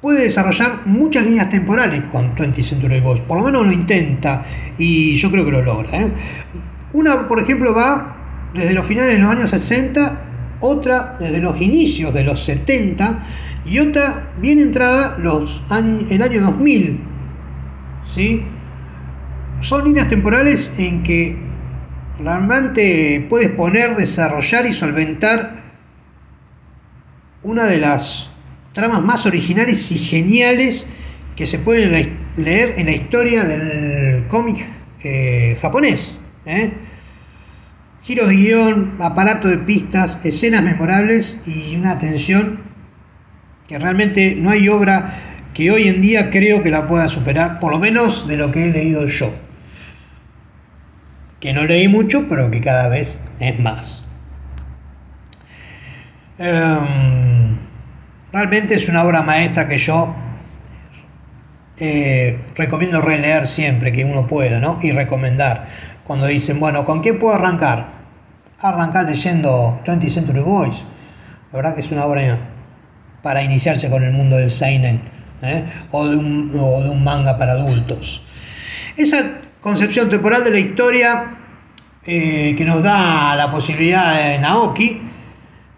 puede 0.00 0.24
desarrollar 0.24 0.86
muchas 0.86 1.24
líneas 1.24 1.48
temporales 1.48 2.02
con 2.10 2.34
20 2.34 2.62
Century 2.62 3.00
Boys, 3.00 3.22
por 3.22 3.38
lo 3.38 3.44
menos 3.44 3.64
lo 3.64 3.72
intenta 3.72 4.44
y 4.76 5.16
yo 5.16 5.30
creo 5.30 5.44
que 5.44 5.52
lo 5.52 5.62
logra. 5.62 6.00
¿eh? 6.00 6.12
Una, 6.92 7.28
por 7.28 7.40
ejemplo, 7.40 7.72
va 7.72 8.16
desde 8.52 8.74
los 8.74 8.86
finales 8.86 9.14
de 9.14 9.20
los 9.20 9.30
años 9.30 9.50
60, 9.50 10.20
otra 10.60 11.16
desde 11.18 11.40
los 11.40 11.60
inicios 11.60 12.12
de 12.12 12.24
los 12.24 12.42
70 12.44 13.20
y 13.64 13.78
otra 13.78 14.30
bien 14.40 14.60
entrada 14.60 15.16
los 15.18 15.62
el 16.10 16.22
año 16.22 16.42
2000. 16.42 17.00
¿sí? 18.12 18.44
Son 19.62 19.84
líneas 19.84 20.08
temporales 20.08 20.74
en 20.76 21.04
que 21.04 21.36
realmente 22.18 23.24
puedes 23.30 23.50
poner, 23.50 23.94
desarrollar 23.94 24.66
y 24.66 24.74
solventar 24.74 25.62
una 27.44 27.66
de 27.66 27.78
las 27.78 28.28
tramas 28.72 29.02
más 29.02 29.24
originales 29.24 29.92
y 29.92 29.98
geniales 29.98 30.88
que 31.36 31.46
se 31.46 31.60
pueden 31.60 32.18
leer 32.36 32.74
en 32.76 32.86
la 32.86 32.92
historia 32.92 33.44
del 33.44 34.26
cómic 34.26 34.66
eh, 35.04 35.56
japonés. 35.62 36.16
¿eh? 36.44 36.72
Giros 38.02 38.28
de 38.28 38.34
guion, 38.34 38.96
aparato 39.00 39.46
de 39.46 39.58
pistas, 39.58 40.18
escenas 40.24 40.64
memorables 40.64 41.38
y 41.46 41.76
una 41.76 41.92
atención 41.92 42.58
que 43.68 43.78
realmente 43.78 44.34
no 44.34 44.50
hay 44.50 44.68
obra 44.68 45.38
que 45.54 45.70
hoy 45.70 45.86
en 45.86 46.00
día 46.00 46.30
creo 46.30 46.64
que 46.64 46.70
la 46.70 46.88
pueda 46.88 47.08
superar, 47.08 47.60
por 47.60 47.70
lo 47.70 47.78
menos 47.78 48.26
de 48.26 48.36
lo 48.36 48.50
que 48.50 48.66
he 48.66 48.72
leído 48.72 49.06
yo. 49.06 49.32
Que 51.42 51.52
no 51.52 51.66
leí 51.66 51.88
mucho, 51.88 52.26
pero 52.30 52.50
que 52.50 52.62
cada 52.62 52.88
vez 52.88 53.18
es 53.38 53.60
más. 53.60 54.02
Em, 56.38 57.58
Realmente 58.32 58.74
es 58.74 58.88
una 58.88 59.04
obra 59.04 59.22
maestra 59.22 59.68
que 59.68 59.76
yo 59.76 60.14
eh, 61.76 62.38
recomiendo 62.56 63.02
releer 63.02 63.46
siempre 63.46 63.92
que 63.92 64.06
uno 64.06 64.26
pueda, 64.26 64.58
¿no? 64.58 64.78
Y 64.82 64.90
recomendar. 64.92 65.66
Cuando 66.04 66.26
dicen, 66.26 66.58
bueno, 66.58 66.86
¿con 66.86 67.02
qué 67.02 67.12
puedo 67.12 67.34
arrancar? 67.34 67.88
Arrancar 68.58 69.04
leyendo 69.04 69.82
20 69.86 70.08
Century 70.08 70.40
Boys. 70.40 70.82
La 71.52 71.56
verdad 71.56 71.74
que 71.74 71.82
es 71.82 71.90
una 71.90 72.06
obra 72.06 72.38
para 73.22 73.42
iniciarse 73.42 73.90
con 73.90 74.02
el 74.02 74.12
mundo 74.12 74.38
del 74.38 74.50
seinen 74.50 75.02
¿eh? 75.42 75.64
o, 75.90 76.08
de 76.08 76.16
un, 76.16 77.04
manga 77.04 77.36
para 77.36 77.52
adultos. 77.52 78.22
Esa 78.96 79.18
concepción 79.62 80.10
temporal 80.10 80.42
de 80.42 80.50
la 80.50 80.58
historia 80.58 81.38
eh, 82.04 82.54
que 82.58 82.64
nos 82.64 82.82
da 82.82 83.36
la 83.36 83.50
posibilidad 83.50 84.32
de 84.32 84.40
Naoki 84.40 85.00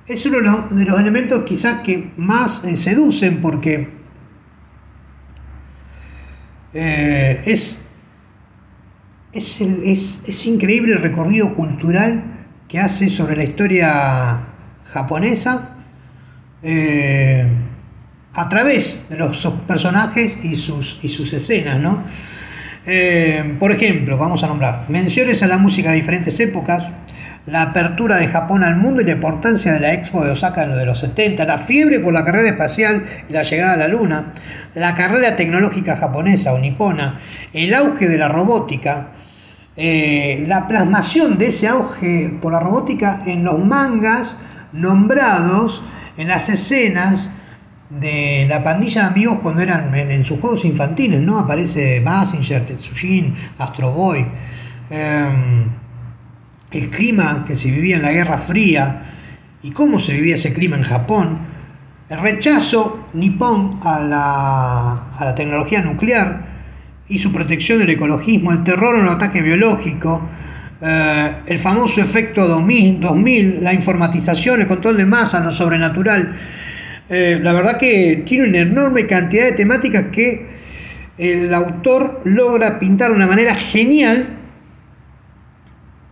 es 0.06 0.24
uno 0.26 0.38
de 0.70 0.84
los, 0.86 1.00
elementos 1.00 1.44
quizás 1.44 1.82
que 1.82 2.10
más 2.16 2.64
eh, 2.64 2.76
seducen 2.76 3.42
porque 3.42 3.90
eh, 6.72 7.42
es, 7.44 7.84
es, 9.32 10.46
increíble 10.46 10.94
el 10.94 11.02
recorrido 11.02 11.54
cultural 11.54 12.24
que 12.66 12.78
hace 12.80 13.10
sobre 13.10 13.36
la 13.36 13.44
historia 13.44 14.46
japonesa 14.86 15.76
a 18.32 18.48
través 18.48 19.02
de 19.10 19.18
los 19.18 19.46
personajes 19.66 20.42
y 20.42 20.56
sus, 20.56 20.98
y 21.02 21.08
sus 21.08 21.34
escenas, 21.34 21.78
¿no? 21.78 22.02
Por 23.58 23.72
ejemplo, 23.72 24.18
vamos 24.18 24.44
a 24.44 24.46
nombrar 24.46 24.84
menciones 24.88 25.42
a 25.42 25.46
la 25.46 25.58
música 25.58 25.90
de 25.90 25.96
diferentes 25.96 26.38
épocas, 26.40 26.86
la 27.46 27.62
apertura 27.62 28.16
de 28.16 28.28
Japón 28.28 28.64
al 28.64 28.76
mundo 28.76 29.02
y 29.02 29.04
la 29.04 29.12
importancia 29.12 29.72
de 29.72 29.80
la 29.80 29.92
Expo 29.92 30.24
de 30.24 30.30
Osaka 30.30 30.66
de 30.66 30.86
los 30.86 31.00
70, 31.00 31.44
la 31.44 31.58
fiebre 31.58 32.00
por 32.00 32.12
la 32.12 32.24
carrera 32.24 32.50
espacial 32.50 33.04
y 33.28 33.32
la 33.32 33.42
llegada 33.42 33.74
a 33.74 33.76
la 33.76 33.88
Luna, 33.88 34.32
la 34.74 34.94
carrera 34.94 35.36
tecnológica 35.36 35.96
japonesa 35.96 36.54
o 36.54 36.58
nipona, 36.58 37.20
el 37.52 37.74
auge 37.74 38.08
de 38.08 38.18
la 38.18 38.28
robótica, 38.28 39.08
eh, 39.76 40.44
la 40.46 40.66
plasmación 40.68 41.36
de 41.36 41.46
ese 41.48 41.68
auge 41.68 42.38
por 42.40 42.52
la 42.52 42.60
robótica 42.60 43.22
en 43.26 43.44
los 43.44 43.58
mangas 43.58 44.40
nombrados 44.72 45.82
en 46.16 46.28
las 46.28 46.48
escenas 46.48 47.30
de 47.90 48.46
la 48.48 48.64
pandilla 48.64 49.02
de 49.02 49.06
amigos 49.08 49.38
cuando 49.42 49.62
eran 49.62 49.94
en, 49.94 50.24
sus 50.24 50.40
juegos 50.40 50.64
infantiles, 50.64 51.20
¿no? 51.20 51.38
Aparece 51.38 52.00
Massinger, 52.00 52.64
Tetsujin, 52.66 53.34
Astro 53.58 53.92
Boy. 53.92 54.26
Em, 54.90 55.70
el 56.70 56.90
clima 56.90 57.44
que 57.46 57.56
se 57.56 57.70
vivía 57.70 57.96
en 57.96 58.02
la 58.02 58.12
Guerra 58.12 58.38
Fría 58.38 59.02
y 59.62 59.70
cómo 59.70 59.98
se 59.98 60.12
vivía 60.12 60.34
ese 60.34 60.52
clima 60.52 60.76
en 60.76 60.82
Japón, 60.82 61.38
el 62.08 62.18
rechazo 62.18 63.06
nipón 63.14 63.80
a 63.82 64.00
la, 64.00 65.08
a 65.16 65.24
la 65.24 65.34
tecnología 65.34 65.80
nuclear 65.80 66.46
y 67.08 67.18
su 67.18 67.32
protección 67.32 67.78
del 67.78 67.90
ecologismo, 67.90 68.52
el 68.52 68.64
terror 68.64 68.96
en 68.96 69.02
un 69.02 69.08
ataque 69.08 69.42
biológico, 69.42 70.28
eh, 70.80 71.36
el 71.46 71.58
famoso 71.58 72.00
efecto 72.00 72.46
2000, 72.46 73.00
2000, 73.00 73.62
la 73.62 73.72
informatización, 73.72 74.60
el 74.60 74.66
control 74.66 74.96
de 74.96 75.06
masa, 75.06 75.40
lo 75.40 75.50
sobrenatural. 75.50 76.34
Eh, 77.08 77.38
la 77.42 77.52
verdad 77.52 77.78
que 77.78 78.22
tiene 78.26 78.48
una 78.48 78.58
enorme 78.58 79.06
cantidad 79.06 79.44
de 79.44 79.52
temáticas 79.52 80.04
que 80.10 80.46
el 81.18 81.52
autor 81.52 82.22
logra 82.24 82.78
pintar 82.78 83.10
de 83.10 83.16
una 83.16 83.26
manera 83.26 83.54
genial 83.54 84.38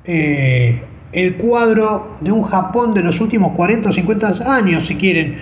eh, 0.04 0.82
el 1.12 1.34
cuadro 1.34 2.16
de 2.20 2.30
un 2.30 2.42
Japón 2.42 2.94
de 2.94 3.02
los 3.02 3.20
últimos 3.20 3.52
40 3.52 3.88
o 3.88 3.92
50 3.92 4.54
años, 4.54 4.86
si 4.86 4.94
quieren. 4.96 5.36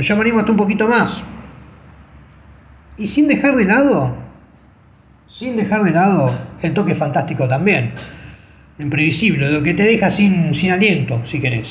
yo 0.00 0.16
me 0.16 0.22
animo 0.22 0.40
hasta 0.40 0.50
un 0.50 0.56
poquito 0.56 0.88
más. 0.88 1.22
Y 2.96 3.06
sin 3.06 3.28
dejar 3.28 3.56
de 3.56 3.64
lado 3.64 4.22
sin 5.32 5.56
dejar 5.56 5.82
de 5.82 5.92
lado 5.92 6.30
el 6.60 6.74
toque 6.74 6.94
fantástico 6.94 7.48
también, 7.48 7.92
imprevisible, 8.78 9.50
lo 9.50 9.62
que 9.62 9.72
te 9.72 9.84
deja 9.84 10.10
sin, 10.10 10.54
sin 10.54 10.70
aliento, 10.72 11.24
si 11.24 11.40
querés. 11.40 11.68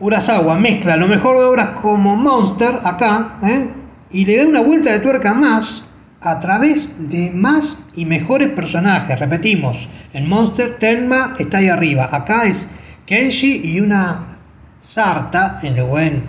Urasawa 0.00 0.58
mezcla 0.58 0.96
lo 0.96 1.06
mejor 1.06 1.38
de 1.38 1.44
obras 1.44 1.68
como 1.80 2.16
Monster 2.16 2.80
acá 2.82 3.38
¿eh? 3.42 3.68
y 4.10 4.24
le 4.24 4.38
da 4.38 4.46
una 4.46 4.60
vuelta 4.60 4.92
de 4.92 4.98
tuerca 4.98 5.34
más 5.34 5.84
a 6.20 6.40
través 6.40 6.96
de 7.10 7.30
más 7.30 7.84
y 7.94 8.06
mejores 8.06 8.48
personajes. 8.48 9.18
Repetimos, 9.18 9.88
en 10.12 10.28
Monster 10.28 10.78
Tenma 10.78 11.36
está 11.38 11.58
ahí 11.58 11.68
arriba, 11.68 12.08
acá 12.10 12.44
es 12.44 12.68
Kenshi 13.06 13.60
y 13.62 13.80
una 13.80 14.38
sarta, 14.82 15.60
en 15.62 15.76
el 15.76 15.84
buen 15.84 16.22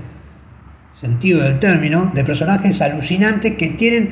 sentido 0.91 1.41
del 1.41 1.60
término, 1.60 2.12
de 2.13 2.24
personajes 2.24 2.81
alucinantes 2.81 3.55
que 3.55 3.69
tienen 3.69 4.12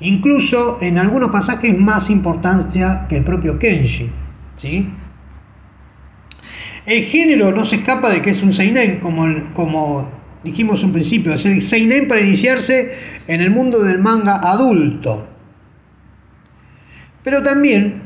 incluso 0.00 0.78
en 0.80 0.98
algunos 0.98 1.30
pasajes 1.30 1.76
más 1.78 2.10
importancia 2.10 3.06
que 3.08 3.18
el 3.18 3.24
propio 3.24 3.58
Kenshi. 3.58 4.10
¿sí? 4.56 4.90
El 6.88 7.04
género 7.04 7.52
no 7.52 7.66
se 7.66 7.76
escapa 7.76 8.08
de 8.08 8.22
que 8.22 8.30
es 8.30 8.42
un 8.42 8.54
seinen, 8.54 9.00
como, 9.00 10.10
dijimos 10.42 10.82
en 10.82 10.92
principio, 10.92 11.34
es 11.34 11.44
el 11.44 11.60
seinen 11.60 12.08
para 12.08 12.22
iniciarse 12.22 12.94
en 13.26 13.42
el 13.42 13.50
mundo 13.50 13.84
del 13.84 13.98
manga 13.98 14.36
adulto. 14.36 15.28
Pero 17.22 17.42
también 17.42 18.00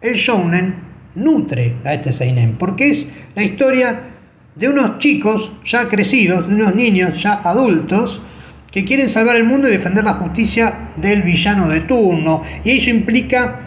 el 0.00 0.14
shounen 0.14 0.76
nutre 1.16 1.74
a 1.84 1.94
este 1.94 2.12
seinen, 2.12 2.58
porque 2.58 2.90
es 2.90 3.10
la 3.34 3.42
historia 3.42 4.02
de 4.54 4.68
unos 4.68 4.98
chicos 4.98 5.50
ya 5.64 5.88
crecidos, 5.88 6.46
de 6.46 6.54
unos 6.54 6.76
niños 6.76 7.20
ya 7.20 7.40
adultos, 7.42 8.22
que 8.70 8.84
quieren 8.84 9.08
salvar 9.08 9.34
el 9.34 9.44
mundo 9.44 9.66
y 9.66 9.72
defender 9.72 10.04
la 10.04 10.14
justicia 10.14 10.90
del 10.94 11.22
villano 11.22 11.68
de 11.68 11.80
turno. 11.80 12.44
Y 12.62 12.70
eso 12.70 12.90
implica 12.90 13.62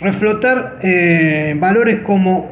reflotar 0.00 0.78
eh, 0.82 1.54
valores 1.60 1.96
como 1.96 2.51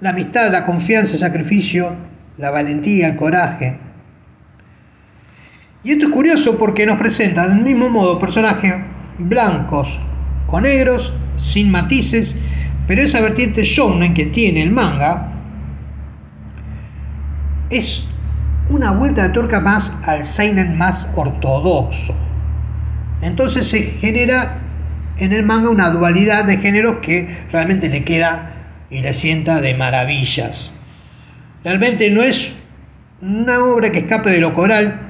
la 0.00 0.10
amistad, 0.10 0.52
la 0.52 0.64
confianza, 0.64 1.12
el 1.12 1.18
sacrificio, 1.18 1.94
la 2.38 2.50
valentía, 2.50 3.08
el 3.08 3.16
coraje. 3.16 3.78
Y 5.84 5.92
esto 5.92 6.06
es 6.06 6.12
curioso 6.12 6.58
porque 6.58 6.86
nos 6.86 6.98
presenta 6.98 7.48
del 7.48 7.62
mismo 7.62 7.88
modo 7.88 8.18
personajes 8.18 8.74
blancos 9.18 9.98
o 10.48 10.60
negros, 10.60 11.12
sin 11.36 11.70
matices, 11.70 12.36
pero 12.86 13.02
esa 13.02 13.20
vertiente 13.20 13.64
shounen 13.64 14.14
que 14.14 14.26
tiene 14.26 14.62
el 14.62 14.70
manga 14.70 15.32
es 17.70 18.04
una 18.68 18.90
vuelta 18.92 19.22
de 19.22 19.28
tuerca 19.30 19.60
más 19.60 19.94
al 20.04 20.26
seinen 20.26 20.76
más 20.76 21.08
ortodoxo. 21.14 22.14
Entonces 23.22 23.66
se 23.68 23.82
genera 23.82 24.58
en 25.18 25.32
el 25.32 25.44
manga 25.44 25.70
una 25.70 25.90
dualidad 25.90 26.44
de 26.44 26.58
géneros 26.58 26.96
que 27.00 27.28
realmente 27.50 27.88
le 27.88 28.04
queda 28.04 28.55
y 28.90 29.00
le 29.00 29.12
sienta 29.12 29.60
de 29.60 29.74
maravillas. 29.74 30.70
Realmente 31.64 32.10
no 32.10 32.22
es 32.22 32.52
una 33.20 33.64
obra 33.64 33.90
que 33.90 34.00
escape 34.00 34.30
de 34.30 34.40
lo 34.40 34.54
coral, 34.54 35.00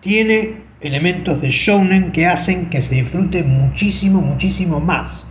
tiene 0.00 0.62
elementos 0.80 1.40
de 1.40 1.50
shounen 1.50 2.12
que 2.12 2.26
hacen 2.26 2.70
que 2.70 2.82
se 2.82 2.96
disfrute 2.96 3.42
muchísimo, 3.42 4.20
muchísimo 4.20 4.80
más. 4.80 5.26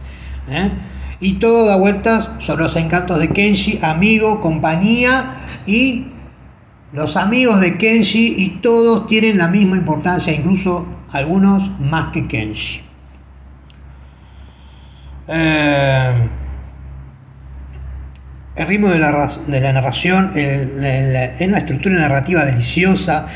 ¿eh? 0.50 0.72
Y 1.20 1.34
todo 1.34 1.66
da 1.66 1.78
vueltas 1.78 2.30
sobre 2.40 2.64
los 2.64 2.76
encantos 2.76 3.20
de 3.20 3.30
Kenshi, 3.30 3.80
amigo, 3.82 4.42
compañía 4.42 5.38
y 5.66 6.08
los 6.92 7.18
amigos 7.18 7.62
de 7.62 7.78
Kenshi 7.78 8.36
y 8.38 8.60
todos 8.62 9.08
tienen 9.08 9.38
la 9.38 9.48
misma 9.48 9.78
importancia, 9.78 10.34
incluso 10.34 10.86
algunos 11.12 11.80
más 11.80 12.12
que 12.12 12.28
Kenshi. 12.28 12.85
Eh, 15.28 16.30
el 18.56 18.68
ritmo 18.68 18.90
de 18.90 19.00
la, 19.00 19.30
de 19.48 19.60
la 19.60 19.74
narración 19.74 20.32
es 20.36 21.48
una 21.48 21.58
estructura 21.58 21.96
narrativa 21.96 22.46
deliciosa, 22.46 23.28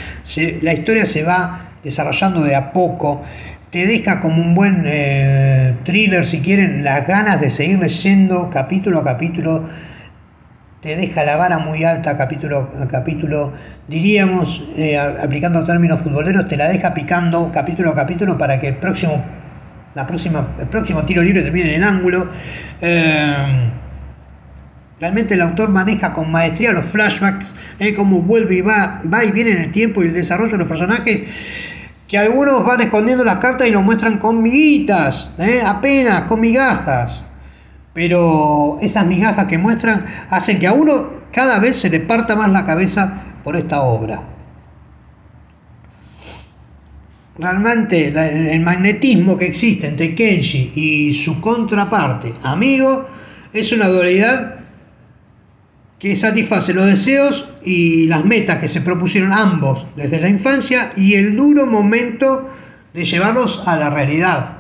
la 0.62 0.74
historia 0.74 1.06
se 1.06 1.24
va 1.24 1.72
desarrollando 1.84 2.42
de 2.42 2.56
a 2.56 2.72
poco, 2.72 3.24
te 3.70 3.86
deja 3.86 4.20
como 4.20 4.42
un 4.42 4.56
buen 4.56 4.84
eh, 4.86 5.76
thriller 5.84 6.26
si 6.26 6.42
quieren 6.42 6.84
las 6.84 7.06
ganas 7.06 7.40
de 7.40 7.52
seguir 7.52 7.80
leyendo 7.80 8.50
capítulo 8.50 9.00
a 9.00 9.04
capítulo. 9.04 9.70
Te 10.82 10.96
deja 10.96 11.24
la 11.26 11.36
vara 11.36 11.60
muy 11.60 11.84
alta 11.84 12.18
capítulo 12.18 12.70
a 12.82 12.88
capítulo, 12.88 13.54
diríamos, 13.88 14.64
eh, 14.78 14.98
aplicando 14.98 15.66
términos 15.66 16.00
futboleros, 16.00 16.48
te 16.48 16.56
la 16.56 16.70
deja 16.70 16.94
picando 16.94 17.52
capítulo 17.54 17.92
a 17.92 17.96
capítulo 17.96 18.38
para 18.38 18.60
que 18.62 18.70
el 18.70 18.76
próximo, 18.78 19.22
el 20.02 20.68
próximo 20.68 21.04
tiro 21.06 21.22
libre 21.22 21.42
termine 21.44 21.76
en 21.76 21.82
el 21.82 21.88
ángulo. 21.88 22.30
Eh, 22.82 23.72
realmente 25.00 25.34
el 25.34 25.42
autor 25.42 25.70
maneja 25.70 26.14
con 26.14 26.32
maestría 26.32 26.72
los 26.74 26.86
flashbacks, 26.86 27.46
eh, 27.80 27.94
cómo 27.94 28.22
vuelve 28.22 28.56
y 28.56 28.62
va, 28.62 29.02
va 29.12 29.24
y 29.24 29.32
viene 29.32 29.52
en 29.52 29.62
el 29.62 29.72
tiempo 29.72 30.04
y 30.04 30.08
el 30.08 30.14
desarrollo 30.14 30.52
de 30.52 30.58
los 30.58 30.68
personajes, 30.68 31.24
que 32.08 32.18
algunos 32.18 32.66
van 32.66 32.82
escondiendo 32.82 33.24
las 33.24 33.38
cartas 33.38 33.68
y 33.68 33.72
nos 33.72 33.84
muestran 33.84 34.18
con 34.18 34.42
miguitas, 34.42 35.32
eh, 35.38 35.62
apenas, 35.66 36.24
con 36.24 36.40
migajas 36.40 37.24
pero 38.00 38.78
esas 38.82 39.06
migajas 39.08 39.46
que 39.46 39.58
muestran 39.58 40.06
hacen 40.30 40.60
que 40.60 40.68
a 40.68 40.74
uno 40.74 41.20
cada 41.34 41.60
vez 41.60 41.78
se 41.78 41.90
le 41.90 42.00
parta 42.00 42.36
más 42.36 42.50
la 42.50 42.66
cabeza 42.66 43.24
por 43.44 43.58
esta 43.58 43.82
obra. 43.82 44.22
Realmente 47.40 48.08
el 48.54 48.60
magnetismo 48.60 49.38
que 49.38 49.46
existe 49.46 49.88
entre 49.88 50.14
Kenshi 50.14 50.74
y 50.76 51.14
su 51.14 51.40
contraparte, 51.40 52.34
amigo, 52.44 53.08
es 53.54 53.72
una 53.72 53.88
dualidad 53.88 54.56
que 55.98 56.16
satisface 56.18 56.74
los 56.74 56.86
deseos 56.86 57.48
y 57.64 58.08
las 58.08 58.26
metas 58.26 58.58
que 58.58 58.68
se 58.68 58.82
propusieron 58.82 59.32
ambos 59.32 59.86
desde 59.96 60.20
la 60.20 60.28
infancia 60.28 60.92
y 60.98 61.16
el 61.16 61.36
duro 61.36 61.66
momento 61.66 62.50
de 62.94 63.06
llevarlos 63.06 63.62
a 63.66 63.78
la 63.78 63.90
realidad 63.90 64.58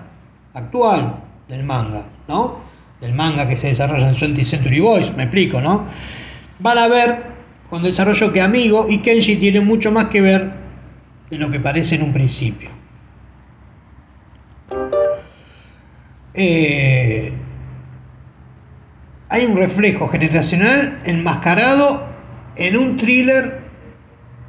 actual 0.53 1.21
del 1.49 1.63
manga, 1.63 2.03
¿no? 2.27 2.59
del 3.01 3.13
manga 3.13 3.47
que 3.47 3.57
se 3.57 3.67
desarrolla 3.67 4.09
en 4.09 4.19
20 4.19 4.43
Century 4.43 4.79
Boys, 4.79 5.15
me 5.15 5.23
explico, 5.23 5.61
¿no? 5.61 5.85
Van 6.59 6.77
a 6.77 6.87
ver 6.87 7.23
con 7.69 7.83
desarrollo 7.83 8.33
que 8.33 8.41
Amigo 8.41 8.87
y 8.89 8.99
Kenshi 8.99 9.37
tienen 9.37 9.65
mucho 9.65 9.91
más 9.91 10.05
que 10.05 10.21
ver 10.21 10.58
de 11.29 11.37
lo 11.37 11.49
que 11.51 11.59
parece 11.59 11.95
en 11.95 12.03
un 12.03 12.13
principio. 12.13 12.69
Eh, 16.33 17.33
hay 19.29 19.45
un 19.45 19.57
reflejo 19.57 20.07
generacional 20.07 21.01
enmascarado 21.05 22.07
en 22.55 22.77
un 22.77 22.97
thriller 22.97 23.61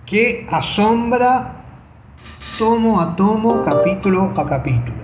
que 0.07 0.47
asombra 0.51 1.65
tomo 2.59 3.01
a 3.01 3.17
tomo, 3.17 3.63
capítulo 3.63 4.33
a 4.37 4.47
capítulo. 4.47 5.01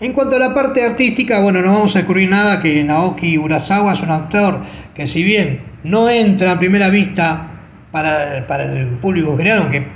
En 0.00 0.12
cuanto 0.12 0.36
a 0.36 0.38
la 0.38 0.54
parte 0.54 0.84
artística, 0.84 1.40
bueno, 1.40 1.62
no 1.62 1.72
vamos 1.72 1.94
a 1.96 2.00
descubrir 2.00 2.28
nada 2.28 2.60
que 2.60 2.84
Naoki 2.84 3.38
Urasawa 3.38 3.92
es 3.92 4.02
un 4.02 4.10
actor 4.10 4.60
que 4.94 5.06
si 5.06 5.24
bien 5.24 5.60
no 5.82 6.08
entra 6.08 6.52
a 6.52 6.58
primera 6.58 6.90
vista 6.90 7.50
para, 7.90 8.38
el 8.38 8.88
público 9.00 9.36
general, 9.36 9.62
aunque 9.62 9.86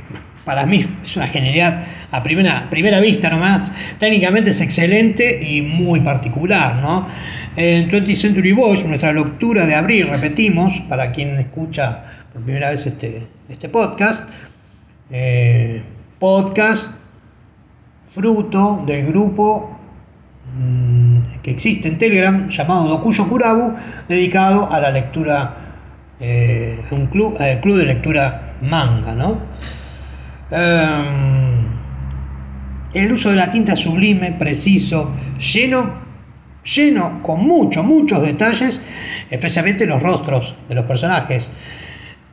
para 0.49 0.65
mí 0.65 0.83
es 1.05 1.17
una 1.17 1.27
genialidad 1.27 1.85
a 2.11 2.23
primera, 2.23 2.69
primera 2.71 3.01
vista 3.01 3.29
nomás, 3.29 3.71
técnicamente 3.99 4.51
es 4.51 4.63
excelente 4.63 5.43
y 5.43 5.61
muy 5.61 6.01
particular, 6.01 6.77
¿no? 6.77 7.07
En 7.55 7.91
20th 7.91 8.15
Century 8.15 8.53
Boys, 8.53 8.83
nuestra 8.87 9.13
lectura 9.13 9.67
de 9.67 9.75
abril, 9.75 10.09
repetimos, 10.09 10.73
para 10.89 11.13
quien 11.13 11.39
escucha 11.39 12.03
por 12.33 12.41
primera 12.43 12.71
vez 12.71 12.87
este, 12.87 13.27
este 13.51 13.69
podcast, 13.69 14.27
eh, 15.11 15.83
podcast 16.19 16.89
fruto 18.09 18.85
del 18.87 19.07
grupo 19.07 19.79
Mm, 20.57 21.41
que 21.43 21.51
existe 21.51 21.89
en 21.89 21.99
Telegram 21.99 22.49
llamado 22.49 22.89
Dokuyo 22.89 23.29
Kurabu, 23.29 23.75
dedicado 24.09 24.71
a 24.73 24.81
la 24.81 24.91
lectura, 24.91 25.55
eh, 26.21 26.81
un 26.91 27.07
club, 27.09 27.37
al 27.39 27.61
club 27.61 27.77
de 27.77 27.85
lectura 27.85 28.55
manga. 28.63 29.15
¿no? 29.15 29.39
Em, 30.51 31.67
el 32.95 33.13
uso 33.13 33.31
de 33.31 33.37
la 33.37 33.51
tinta 33.51 33.77
sublime, 33.77 34.33
preciso, 34.33 35.13
lleno, 35.39 35.91
lleno 36.65 37.23
con 37.23 37.47
muchos, 37.47 37.85
muchos 37.85 38.23
detalles, 38.23 38.81
especialmente 39.29 39.87
los 39.87 40.03
rostros 40.03 40.55
de 40.69 40.75
los 40.75 40.85
personajes. 40.87 41.51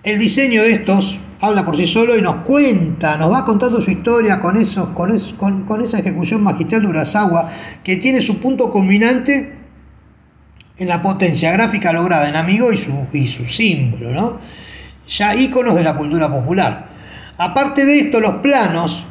El 0.04 0.18
diseño 0.18 0.62
de 0.62 0.74
estos 0.74 1.20
habla 1.42 1.66
por 1.66 1.76
sí 1.76 1.88
solo 1.88 2.16
y 2.16 2.22
nos 2.22 2.36
cuenta, 2.38 3.18
nos 3.18 3.32
va 3.32 3.44
contando 3.44 3.82
su 3.82 3.92
historia 3.92 4.40
con, 4.40 4.56
esos, 4.58 4.90
con, 4.90 5.64
con, 5.66 5.82
esa 5.82 6.00
ejecución 6.00 6.42
magistral 6.42 6.84
de 6.84 6.88
Urasawa 6.88 7.52
que 7.84 7.98
tiene 7.98 8.22
su 8.22 8.40
punto 8.40 8.72
culminante 8.72 9.54
en 10.78 10.88
la 10.88 11.02
potencia 11.02 11.52
gráfica 11.52 11.92
lograda 11.92 12.30
en 12.30 12.36
Amigo 12.36 12.72
y 12.72 12.78
su, 12.78 13.08
y 13.12 13.28
su 13.28 13.46
símbolo, 13.46 14.40
ya 15.08 15.36
íconos 15.36 15.76
de 15.76 15.84
la 15.84 15.96
cultura 15.96 16.32
popular. 16.32 16.95
Aparte 17.38 17.86
de 17.86 18.00
esto, 18.00 18.22
los 18.22 18.36
planos 18.36 19.04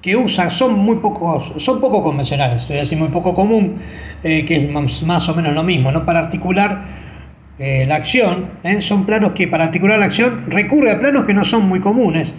que 0.00 0.16
usan 0.16 0.50
son 0.50 0.78
muy 0.78 0.96
pocos, 0.96 1.52
son 1.62 1.80
poco 1.80 2.02
convencionales, 2.02 2.62
es 2.62 2.68
decir, 2.68 2.96
muy 2.96 3.08
poco 3.08 3.34
común, 3.34 3.76
eh, 4.22 4.44
que 4.44 4.56
es 4.56 5.02
más, 5.02 5.28
o 5.28 5.34
menos 5.34 5.52
lo 5.52 5.62
mismo, 5.62 5.90
¿no? 5.92 6.06
Para 6.06 6.20
articular 6.20 6.84
eh, 7.58 7.84
la 7.86 7.96
acción, 7.96 8.52
¿eh? 8.62 8.80
son 8.80 9.04
planos 9.04 9.32
que 9.32 9.48
para 9.48 9.64
articular 9.64 9.98
la 9.98 10.06
acción 10.06 10.44
recurre 10.48 10.92
a 10.92 11.00
planos 11.00 11.24
que 11.24 11.34
no 11.34 11.44
son 11.44 11.68
muy 11.68 11.80
comunes. 11.80 12.34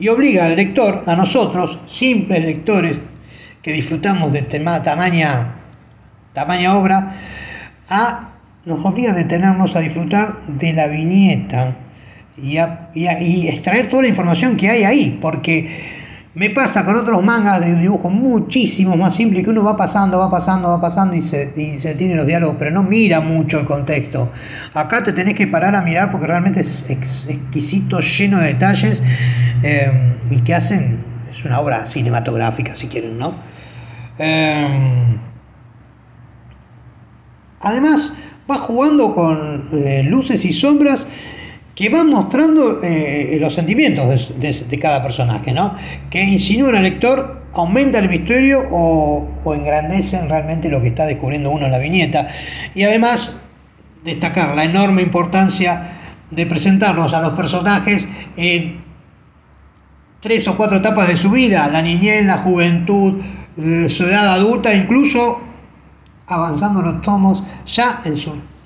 y 0.00 0.08
obliga 0.08 0.46
al 0.46 0.56
lector, 0.56 1.02
a 1.06 1.16
nosotros, 1.16 1.78
simples 1.84 2.44
lectores, 2.44 2.98
que 3.62 3.72
disfrutamos 3.72 4.32
de 4.32 4.42
tema, 4.42 4.82
tamaña, 4.82 5.56
tamaña 6.32 6.76
obra, 6.76 7.14
a, 7.88 8.30
nos 8.64 8.84
obliga 8.84 9.12
a 9.12 9.14
detenernos 9.14 9.74
a 9.74 9.80
disfrutar 9.80 10.36
de 10.46 10.72
la 10.72 10.86
viñeta 10.86 11.87
y, 12.42 13.48
extraer 13.48 13.88
toda 13.88 14.02
la 14.02 14.08
información 14.08 14.56
que 14.56 14.68
hay 14.68 14.84
ahí, 14.84 15.18
porque 15.20 15.98
me 16.34 16.50
pasa 16.50 16.84
con 16.84 16.96
otros 16.96 17.22
mangas 17.22 17.60
de 17.60 17.74
dibujo 17.74 18.10
muchísimo 18.10 18.96
más 18.96 19.16
simple 19.16 19.42
que 19.42 19.50
uno 19.50 19.64
va 19.64 19.76
pasando, 19.76 20.18
va 20.18 20.30
pasando, 20.30 20.68
va 20.68 20.80
pasando 20.80 21.16
y 21.16 21.22
se, 21.22 21.52
y 21.56 21.78
tiene 21.96 22.14
los 22.14 22.26
diálogos, 22.26 22.56
pero 22.58 22.70
no 22.70 22.82
mira 22.82 23.20
mucho 23.20 23.58
el 23.58 23.66
contexto. 23.66 24.30
Acá 24.74 25.02
te 25.02 25.12
tenés 25.12 25.34
que 25.34 25.46
parar 25.46 25.74
a 25.74 25.82
mirar 25.82 26.10
porque 26.12 26.26
realmente 26.26 26.60
es 26.60 26.84
exquisito, 26.88 28.00
lleno 28.00 28.38
de 28.38 28.48
detalles 28.48 29.02
eh, 29.62 30.16
y 30.30 30.40
que 30.40 30.54
hacen, 30.54 31.02
es 31.30 31.44
una 31.44 31.58
obra 31.60 31.86
cinematográfica 31.86 32.76
si 32.76 32.86
quieren, 32.86 33.18
¿no? 33.18 33.34
Eh, 34.18 35.18
además, 37.60 38.12
va 38.50 38.56
jugando 38.56 39.14
con 39.14 39.68
eh, 39.72 40.02
luces 40.04 40.44
y 40.44 40.52
sombras 40.52 41.06
que 41.78 41.90
van 41.90 42.08
mostrando 42.08 42.82
eh, 42.82 43.38
los 43.40 43.54
sentimientos 43.54 44.32
de, 44.36 44.78
cada 44.80 45.00
personaje, 45.00 45.52
¿no? 45.52 45.76
que 46.10 46.20
insinúan 46.24 46.74
al 46.74 46.82
lector, 46.82 47.44
aumenta 47.54 48.00
el 48.00 48.08
misterio 48.08 48.66
o, 48.72 49.54
engrandecen 49.54 50.28
realmente 50.28 50.70
lo 50.70 50.82
que 50.82 50.88
está 50.88 51.06
descubriendo 51.06 51.52
uno 51.52 51.66
en 51.66 51.70
la 51.70 51.78
viñeta. 51.78 52.26
Y 52.74 52.82
además, 52.82 53.40
destacar 54.02 54.56
la 54.56 54.64
enorme 54.64 55.02
importancia 55.02 55.92
de 56.32 56.46
presentarnos 56.46 57.14
a 57.14 57.22
los 57.22 57.34
personajes 57.34 58.10
en 58.36 58.82
tres 60.18 60.48
o 60.48 60.56
cuatro 60.56 60.78
etapas 60.78 61.06
de 61.06 61.16
su 61.16 61.30
vida, 61.30 61.68
la 61.68 61.80
niñez, 61.80 62.24
la 62.24 62.38
juventud, 62.38 63.22
eh, 63.56 63.88
su 63.88 64.02
edad 64.02 64.32
adulta, 64.32 64.74
incluso 64.74 65.40
avanzando 66.26 66.82
los 66.82 67.02
tomos 67.02 67.44
ya 67.66 68.00
en 68.04 68.16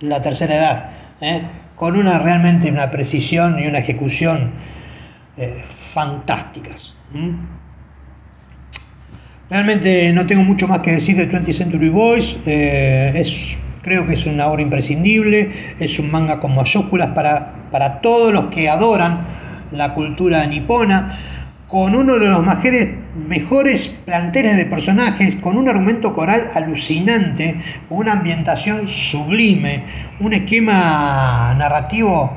la 0.01 0.23
tercera 0.23 0.57
edad. 0.57 0.91
¿eh? 1.21 1.43
Con 1.83 1.97
una 1.97 2.17
realmente 2.17 2.71
una 2.71 2.93
precisión 2.93 3.59
y 3.59 3.67
una 3.67 3.81
ejecución 3.81 4.53
eh, 5.37 5.65
fantásticas. 5.67 6.95
Realmente 9.51 10.13
no 10.13 10.25
tengo 10.25 10.45
mucho 10.45 10.69
más 10.69 10.79
que 10.79 10.93
decir 10.93 11.17
de 11.17 11.29
20th 11.29 11.53
Century 11.53 11.89
Boys, 11.89 12.39
eh, 12.47 13.11
es, 13.17 13.57
creo 13.83 14.07
que 14.07 14.15
es 14.15 14.27
una 14.27 14.47
obra 14.47 14.63
imprescindible, 14.63 15.51
es 15.81 15.99
un 15.99 16.09
manga 16.13 16.39
con 16.39 16.55
mayúsculas 16.55 17.09
para, 17.17 17.53
para 17.73 18.01
todos 18.01 18.33
los 18.33 18.45
que 18.45 18.69
adoran 18.69 19.27
la 19.73 19.93
cultura 19.93 20.47
nipona, 20.47 21.19
con 21.67 21.97
uno 21.97 22.17
de 22.17 22.29
los 22.29 22.45
mejores, 22.47 22.91
mejores 23.15 23.89
planteles 24.05 24.57
de 24.57 24.67
personajes, 24.67 25.37
con 25.37 25.57
un 25.57 25.69
argumento 25.69 26.15
coral 26.15 26.49
alucinante, 26.55 27.61
con 27.89 27.99
una 27.99 28.13
ambientación 28.13 28.89
sublime, 28.89 29.85
un 30.21 30.33
esquema 30.33 31.55
narrativo 31.59 32.33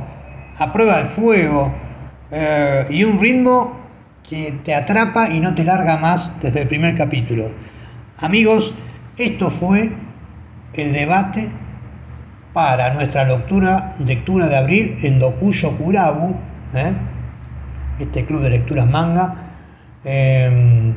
a 0.57 0.73
prueba 0.73 1.03
de 1.03 1.09
fuego 1.09 1.73
eh, 2.31 2.88
y 2.89 3.03
un 3.03 3.19
ritmo 3.19 3.79
que 4.27 4.53
te 4.63 4.73
atrapa 4.73 5.29
y 5.29 5.39
no 5.39 5.53
te 5.53 5.63
larga 5.63 5.97
más 5.97 6.33
desde 6.41 6.63
el 6.63 6.67
primer 6.67 6.95
capítulo. 6.95 7.51
Amigos, 8.17 8.73
esto 9.17 9.49
fue 9.49 9.91
el 10.73 10.93
debate 10.93 11.49
para 12.53 12.93
nuestra 12.93 13.25
lectura, 13.25 13.95
de 13.99 14.57
abril 14.57 14.97
en 15.03 15.19
Dokuyo 15.19 15.77
Kurabu. 15.77 16.35
¿eh? 16.73 16.93
este 17.99 18.25
club 18.25 18.41
de 18.41 18.49
lecturas 18.49 18.89
manga, 18.89 19.35
em, 20.05 20.95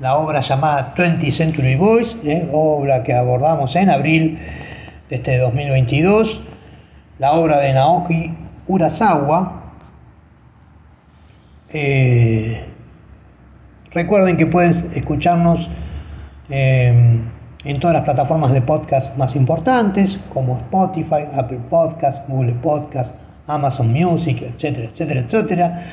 la 0.00 0.16
obra 0.16 0.40
llamada 0.40 0.94
20 0.96 1.30
Century 1.30 1.74
Boys, 1.74 2.16
eh, 2.24 2.48
obra 2.52 3.02
que 3.02 3.12
abordamos 3.12 3.74
en 3.76 3.90
abril 3.90 4.38
de 5.10 5.16
este 5.16 5.38
2022, 5.38 6.40
la 7.18 7.32
obra 7.32 7.58
de 7.58 7.72
Naoki 7.72 8.34
Urasawa. 8.68 9.62
Eh, 11.70 12.64
recuerden 13.90 14.36
que 14.36 14.46
pueden 14.46 14.90
escucharnos 14.94 15.68
em, 16.48 17.22
en 17.64 17.80
todas 17.80 17.94
las 17.94 18.04
plataformas 18.04 18.52
de 18.52 18.62
podcast 18.62 19.16
más 19.16 19.34
importantes, 19.34 20.20
como 20.32 20.56
Spotify, 20.58 21.26
Apple 21.34 21.60
Podcast, 21.68 22.28
Google 22.28 22.54
Podcast, 22.54 23.14
Amazon 23.48 23.92
Music, 23.92 24.42
etcétera, 24.42 24.86
etcétera, 24.88 25.20
etcétera. 25.20 25.84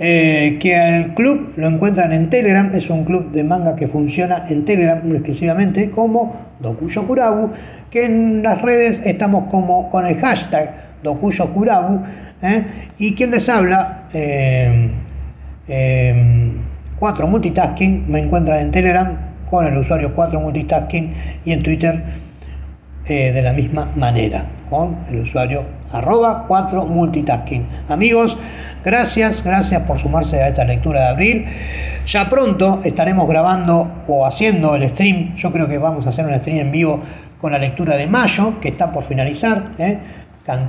Eh, 0.00 0.58
que 0.60 0.74
al 0.74 1.14
club 1.14 1.52
lo 1.56 1.68
encuentran 1.68 2.12
en 2.12 2.28
Telegram, 2.28 2.68
es 2.74 2.90
un 2.90 3.04
club 3.04 3.30
de 3.30 3.44
manga 3.44 3.76
que 3.76 3.86
funciona 3.86 4.42
en 4.48 4.64
Telegram 4.64 5.00
exclusivamente 5.12 5.92
como 5.92 6.34
Dokuyo 6.58 7.06
Kurabu, 7.06 7.52
que 7.90 8.04
en 8.04 8.42
las 8.42 8.60
redes 8.60 9.02
estamos 9.06 9.44
como 9.52 9.90
con 9.90 10.04
el 10.04 10.16
hashtag 10.16 10.74
Dokuyo 11.04 11.54
Kurabu, 11.54 12.02
¿eh? 12.42 12.64
y 12.98 13.14
quien 13.14 13.30
les 13.30 13.48
habla, 13.48 14.08
4 14.10 14.20
eh, 15.68 16.14
Multitasking, 17.28 18.10
me 18.10 18.18
encuentran 18.18 18.58
en 18.58 18.72
Telegram 18.72 19.16
con 19.48 19.64
el 19.64 19.78
usuario 19.78 20.12
4 20.12 20.40
Multitasking 20.40 21.12
y 21.44 21.52
en 21.52 21.62
Twitter 21.62 22.02
de 23.06 23.42
la 23.42 23.52
misma 23.52 23.92
manera, 23.94 24.44
con 24.70 24.96
el 25.08 25.20
usuario 25.20 25.64
arroba 25.92 26.44
4 26.46 26.86
Multitasking. 26.86 27.68
Amigos, 27.88 28.36
Gracias, 28.84 29.42
gracias 29.42 29.80
por 29.84 29.98
sumarse 29.98 30.42
a 30.42 30.48
esta 30.48 30.62
lectura 30.66 31.00
de 31.00 31.06
abril. 31.06 31.46
Ya 32.06 32.28
pronto 32.28 32.82
estaremos 32.84 33.26
grabando 33.26 33.90
o 34.06 34.26
haciendo 34.26 34.76
el 34.76 34.86
stream. 34.90 35.34
Yo 35.36 35.50
creo 35.52 35.66
que 35.66 35.78
vamos 35.78 36.04
a 36.04 36.10
hacer 36.10 36.26
un 36.26 36.34
stream 36.34 36.58
en 36.58 36.70
vivo 36.70 37.00
con 37.40 37.52
la 37.52 37.58
lectura 37.58 37.96
de 37.96 38.06
mayo, 38.06 38.60
que 38.60 38.68
está 38.68 38.92
por 38.92 39.04
finalizar, 39.04 39.70
¿eh? 39.78 39.98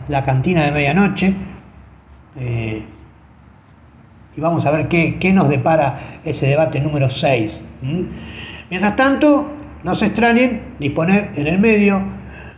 la 0.07 0.23
cantina 0.23 0.63
de 0.63 0.71
medianoche. 0.71 1.35
Eh, 2.37 2.85
y 4.33 4.41
vamos 4.41 4.65
a 4.65 4.71
ver 4.71 4.87
qué, 4.87 5.33
nos 5.33 5.49
depara 5.49 5.99
ese 6.23 6.47
debate 6.47 6.79
número 6.79 7.09
6. 7.09 7.65
Mientras 8.69 8.95
tanto, 8.95 9.51
no 9.83 9.93
se 9.93 10.05
extrañen 10.05 10.75
disponer 10.79 11.31
en 11.35 11.47
el 11.47 11.59
medio 11.59 12.01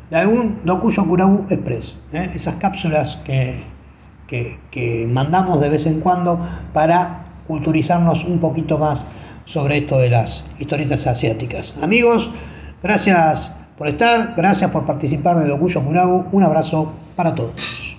de 0.09 0.17
algún 0.17 0.59
Dokuyo 0.63 1.05
Kurabu 1.05 1.45
Express, 1.49 1.95
¿eh? 2.13 2.31
esas 2.33 2.55
cápsulas 2.55 3.17
que 3.25 3.61
que, 4.27 5.07
mandamos 5.09 5.59
de 5.61 5.69
vez 5.69 5.85
en 5.85 6.01
cuando 6.01 6.39
para 6.73 7.25
culturizarnos 7.47 8.25
un 8.25 8.39
poquito 8.39 8.77
más 8.77 9.05
sobre 9.45 9.77
esto 9.77 9.97
de 9.97 10.09
las 10.09 10.43
historietas 10.59 11.07
asiáticas. 11.07 11.75
Amigos, 11.81 12.29
gracias 12.83 13.53
por 13.77 13.87
estar, 13.87 14.33
gracias 14.35 14.69
por 14.71 14.85
participar 14.85 15.39
de 15.39 15.47
Dokuyo 15.47 15.81
Murabu, 15.81 16.25
un 16.31 16.43
abrazo 16.43 16.91
para 17.15 17.33
todos. 17.33 17.96